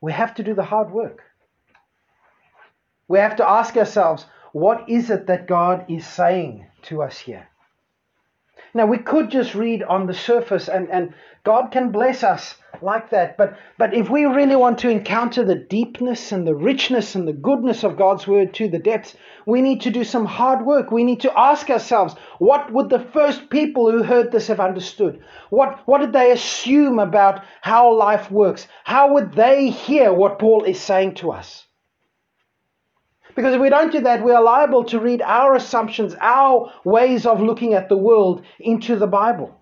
We 0.00 0.12
have 0.12 0.34
to 0.34 0.42
do 0.42 0.54
the 0.54 0.64
hard 0.64 0.90
work. 0.90 1.22
We 3.08 3.18
have 3.18 3.36
to 3.36 3.48
ask 3.48 3.76
ourselves, 3.76 4.26
what 4.52 4.88
is 4.88 5.10
it 5.10 5.26
that 5.28 5.46
God 5.46 5.86
is 5.88 6.06
saying 6.06 6.66
to 6.82 7.02
us 7.02 7.18
here? 7.18 7.48
Now, 8.76 8.86
we 8.86 8.98
could 8.98 9.30
just 9.30 9.54
read 9.54 9.84
on 9.84 10.06
the 10.06 10.14
surface, 10.14 10.68
and, 10.68 10.90
and 10.90 11.14
God 11.44 11.70
can 11.70 11.92
bless 11.92 12.24
us 12.24 12.56
like 12.82 13.10
that. 13.10 13.36
But, 13.36 13.56
but 13.78 13.94
if 13.94 14.10
we 14.10 14.24
really 14.24 14.56
want 14.56 14.78
to 14.78 14.88
encounter 14.88 15.44
the 15.44 15.54
deepness 15.54 16.32
and 16.32 16.44
the 16.44 16.56
richness 16.56 17.14
and 17.14 17.28
the 17.28 17.32
goodness 17.32 17.84
of 17.84 17.96
God's 17.96 18.26
word 18.26 18.52
to 18.54 18.68
the 18.68 18.80
depths, 18.80 19.16
we 19.46 19.62
need 19.62 19.82
to 19.82 19.90
do 19.90 20.02
some 20.02 20.24
hard 20.24 20.66
work. 20.66 20.90
We 20.90 21.04
need 21.04 21.20
to 21.20 21.38
ask 21.38 21.70
ourselves, 21.70 22.16
what 22.38 22.72
would 22.72 22.90
the 22.90 23.06
first 23.12 23.48
people 23.48 23.90
who 23.90 24.02
heard 24.02 24.32
this 24.32 24.48
have 24.48 24.58
understood? 24.58 25.22
What, 25.50 25.80
what 25.86 26.00
did 26.00 26.12
they 26.12 26.32
assume 26.32 26.98
about 26.98 27.44
how 27.60 27.94
life 27.94 28.28
works? 28.30 28.66
How 28.82 29.12
would 29.14 29.34
they 29.34 29.70
hear 29.70 30.12
what 30.12 30.40
Paul 30.40 30.64
is 30.64 30.80
saying 30.80 31.14
to 31.16 31.30
us? 31.30 31.64
Because 33.34 33.54
if 33.54 33.60
we 33.60 33.68
don't 33.68 33.92
do 33.92 34.00
that, 34.00 34.24
we 34.24 34.32
are 34.32 34.42
liable 34.42 34.84
to 34.84 35.00
read 35.00 35.20
our 35.22 35.54
assumptions, 35.54 36.14
our 36.20 36.72
ways 36.84 37.26
of 37.26 37.40
looking 37.40 37.74
at 37.74 37.88
the 37.88 37.96
world 37.96 38.44
into 38.60 38.96
the 38.96 39.06
Bible. 39.06 39.60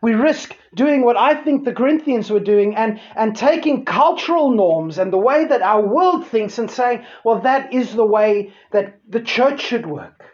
We 0.00 0.14
risk 0.14 0.56
doing 0.74 1.04
what 1.04 1.16
I 1.16 1.34
think 1.34 1.64
the 1.64 1.72
Corinthians 1.72 2.30
were 2.30 2.40
doing 2.40 2.74
and, 2.74 3.00
and 3.14 3.36
taking 3.36 3.84
cultural 3.84 4.50
norms 4.50 4.98
and 4.98 5.12
the 5.12 5.18
way 5.18 5.44
that 5.44 5.62
our 5.62 5.86
world 5.86 6.26
thinks 6.26 6.58
and 6.58 6.70
saying, 6.70 7.04
well, 7.24 7.40
that 7.42 7.72
is 7.72 7.94
the 7.94 8.06
way 8.06 8.52
that 8.72 8.98
the 9.08 9.20
church 9.20 9.60
should 9.60 9.86
work. 9.86 10.24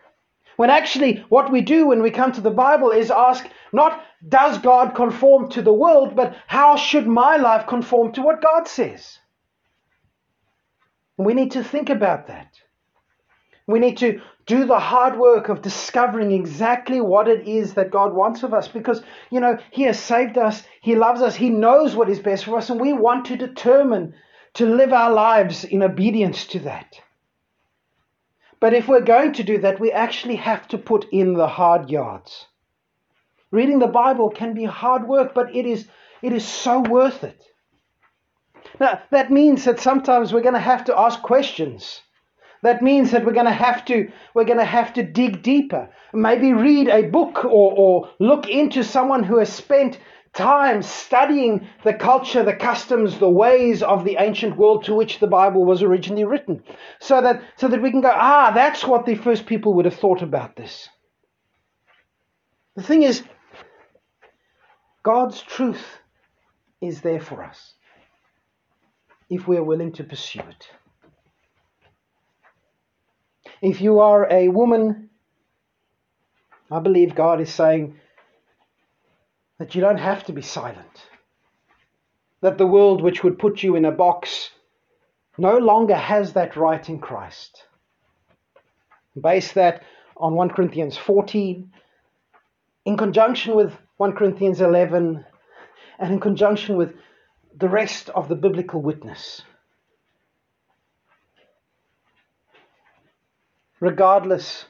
When 0.56 0.70
actually, 0.70 1.24
what 1.28 1.52
we 1.52 1.60
do 1.60 1.86
when 1.86 2.02
we 2.02 2.10
come 2.10 2.32
to 2.32 2.40
the 2.40 2.50
Bible 2.50 2.90
is 2.90 3.10
ask 3.10 3.46
not, 3.72 4.02
does 4.26 4.58
God 4.58 4.94
conform 4.94 5.50
to 5.50 5.62
the 5.62 5.72
world, 5.72 6.16
but 6.16 6.34
how 6.46 6.76
should 6.76 7.06
my 7.06 7.36
life 7.36 7.66
conform 7.66 8.12
to 8.12 8.22
what 8.22 8.42
God 8.42 8.66
says? 8.66 9.18
We 11.18 11.34
need 11.34 11.50
to 11.52 11.64
think 11.64 11.90
about 11.90 12.28
that. 12.28 12.54
We 13.66 13.80
need 13.80 13.98
to 13.98 14.22
do 14.46 14.64
the 14.64 14.78
hard 14.78 15.18
work 15.18 15.50
of 15.50 15.60
discovering 15.60 16.32
exactly 16.32 17.02
what 17.02 17.28
it 17.28 17.46
is 17.46 17.74
that 17.74 17.90
God 17.90 18.14
wants 18.14 18.42
of 18.42 18.54
us 18.54 18.66
because, 18.66 19.02
you 19.30 19.40
know, 19.40 19.58
He 19.70 19.82
has 19.82 20.00
saved 20.00 20.38
us, 20.38 20.62
He 20.80 20.94
loves 20.94 21.20
us, 21.20 21.36
He 21.36 21.50
knows 21.50 21.94
what 21.94 22.08
is 22.08 22.20
best 22.20 22.46
for 22.46 22.56
us, 22.56 22.70
and 22.70 22.80
we 22.80 22.94
want 22.94 23.26
to 23.26 23.36
determine 23.36 24.14
to 24.54 24.64
live 24.64 24.92
our 24.92 25.12
lives 25.12 25.64
in 25.64 25.82
obedience 25.82 26.46
to 26.46 26.60
that. 26.60 27.00
But 28.60 28.72
if 28.72 28.88
we're 28.88 29.02
going 29.02 29.34
to 29.34 29.42
do 29.42 29.58
that, 29.58 29.80
we 29.80 29.92
actually 29.92 30.36
have 30.36 30.66
to 30.68 30.78
put 30.78 31.06
in 31.12 31.34
the 31.34 31.48
hard 31.48 31.90
yards. 31.90 32.46
Reading 33.50 33.80
the 33.80 33.86
Bible 33.86 34.30
can 34.30 34.54
be 34.54 34.64
hard 34.64 35.06
work, 35.06 35.34
but 35.34 35.54
it 35.54 35.66
is, 35.66 35.88
it 36.22 36.32
is 36.32 36.46
so 36.46 36.80
worth 36.80 37.22
it. 37.22 37.44
Now, 38.80 39.00
that 39.10 39.30
means 39.30 39.64
that 39.64 39.80
sometimes 39.80 40.32
we're 40.32 40.42
going 40.42 40.54
to 40.54 40.60
have 40.60 40.84
to 40.84 40.98
ask 40.98 41.20
questions. 41.22 42.02
That 42.62 42.82
means 42.82 43.12
that 43.12 43.24
we're 43.24 43.32
going 43.32 43.46
to 43.46 43.52
have 43.52 43.84
to 43.86 44.10
we're 44.34 44.44
going 44.44 44.58
to 44.58 44.64
have 44.64 44.92
to 44.94 45.02
dig 45.02 45.42
deeper. 45.42 45.90
Maybe 46.12 46.52
read 46.52 46.88
a 46.88 47.02
book 47.02 47.44
or, 47.44 47.72
or 47.76 48.10
look 48.18 48.48
into 48.48 48.82
someone 48.82 49.22
who 49.22 49.38
has 49.38 49.52
spent 49.52 49.98
time 50.32 50.82
studying 50.82 51.68
the 51.84 51.94
culture, 51.94 52.42
the 52.42 52.54
customs, 52.54 53.18
the 53.18 53.30
ways 53.30 53.82
of 53.82 54.04
the 54.04 54.16
ancient 54.18 54.56
world 54.56 54.84
to 54.84 54.94
which 54.94 55.20
the 55.20 55.26
Bible 55.26 55.64
was 55.64 55.82
originally 55.82 56.24
written. 56.24 56.62
So 57.00 57.20
that 57.20 57.42
so 57.56 57.68
that 57.68 57.82
we 57.82 57.90
can 57.90 58.00
go, 58.00 58.12
ah, 58.12 58.50
that's 58.52 58.84
what 58.84 59.06
the 59.06 59.14
first 59.14 59.46
people 59.46 59.74
would 59.74 59.84
have 59.84 59.96
thought 59.96 60.22
about 60.22 60.56
this. 60.56 60.88
The 62.74 62.82
thing 62.82 63.02
is, 63.02 63.22
God's 65.04 65.40
truth 65.40 66.00
is 66.80 67.00
there 67.00 67.20
for 67.20 67.42
us 67.42 67.74
if 69.30 69.46
we 69.46 69.56
are 69.56 69.64
willing 69.64 69.92
to 69.92 70.04
pursue 70.04 70.40
it. 70.40 70.68
If 73.60 73.80
you 73.80 73.98
are 74.00 74.30
a 74.30 74.48
woman, 74.48 75.10
I 76.70 76.80
believe 76.80 77.14
God 77.14 77.40
is 77.40 77.52
saying 77.52 77.98
that 79.58 79.74
you 79.74 79.80
don't 79.80 79.98
have 79.98 80.24
to 80.24 80.32
be 80.32 80.42
silent. 80.42 81.06
That 82.40 82.58
the 82.58 82.66
world 82.66 83.02
which 83.02 83.24
would 83.24 83.38
put 83.38 83.62
you 83.62 83.74
in 83.74 83.84
a 83.84 83.90
box 83.90 84.50
no 85.36 85.58
longer 85.58 85.96
has 85.96 86.32
that 86.34 86.56
right 86.56 86.88
in 86.88 87.00
Christ. 87.00 87.64
Base 89.20 89.52
that 89.52 89.82
on 90.16 90.34
1 90.34 90.50
Corinthians 90.50 90.96
14, 90.96 91.72
in 92.84 92.96
conjunction 92.96 93.54
with 93.54 93.72
1 93.96 94.12
Corinthians 94.12 94.60
11, 94.60 95.24
and 95.98 96.12
in 96.12 96.20
conjunction 96.20 96.76
with 96.76 96.94
the 97.58 97.68
rest 97.68 98.08
of 98.10 98.28
the 98.28 98.36
biblical 98.36 98.80
witness. 98.80 99.42
Regardless 103.80 104.66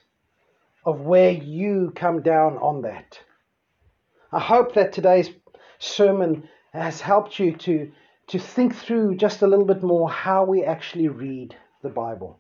of 0.85 1.01
where 1.01 1.31
you 1.31 1.93
come 1.95 2.23
down 2.23 2.57
on 2.59 2.83
that. 2.83 3.21
I 4.33 4.41
hope 4.41 4.75
that 4.75 4.93
today's 4.93 5.31
sermon 5.79 6.49
has 6.73 7.01
helped 7.01 7.39
you 7.39 7.57
to, 7.57 7.91
to 8.29 8.39
think 8.39 8.75
through 8.75 9.17
just 9.17 9.43
a 9.43 9.47
little 9.47 9.65
bit 9.65 9.83
more 9.83 10.09
how 10.09 10.45
we 10.45 10.65
actually 10.65 11.09
read 11.09 11.55
the 11.83 11.89
Bible, 11.89 12.39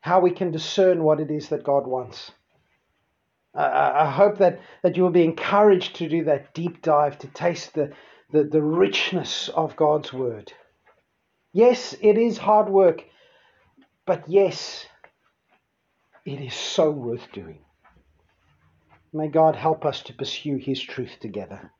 how 0.00 0.20
we 0.20 0.30
can 0.30 0.50
discern 0.50 1.02
what 1.02 1.20
it 1.20 1.30
is 1.30 1.48
that 1.48 1.64
God 1.64 1.86
wants. 1.86 2.30
I, 3.54 4.04
I 4.04 4.10
hope 4.10 4.38
that, 4.38 4.60
that 4.82 4.96
you 4.96 5.02
will 5.02 5.10
be 5.10 5.24
encouraged 5.24 5.96
to 5.96 6.08
do 6.08 6.24
that 6.24 6.54
deep 6.54 6.82
dive, 6.82 7.18
to 7.18 7.26
taste 7.28 7.74
the, 7.74 7.92
the, 8.30 8.44
the 8.44 8.62
richness 8.62 9.48
of 9.48 9.76
God's 9.76 10.12
word. 10.12 10.52
Yes, 11.52 11.94
it 12.00 12.18
is 12.18 12.38
hard 12.38 12.68
work, 12.68 13.02
but 14.06 14.28
yes, 14.28 14.86
it 16.24 16.40
is 16.40 16.54
so 16.54 16.90
worth 16.90 17.32
doing. 17.32 17.60
May 19.12 19.28
God 19.28 19.56
help 19.56 19.86
us 19.86 20.02
to 20.02 20.12
pursue 20.12 20.56
His 20.56 20.80
truth 20.80 21.16
together. 21.20 21.72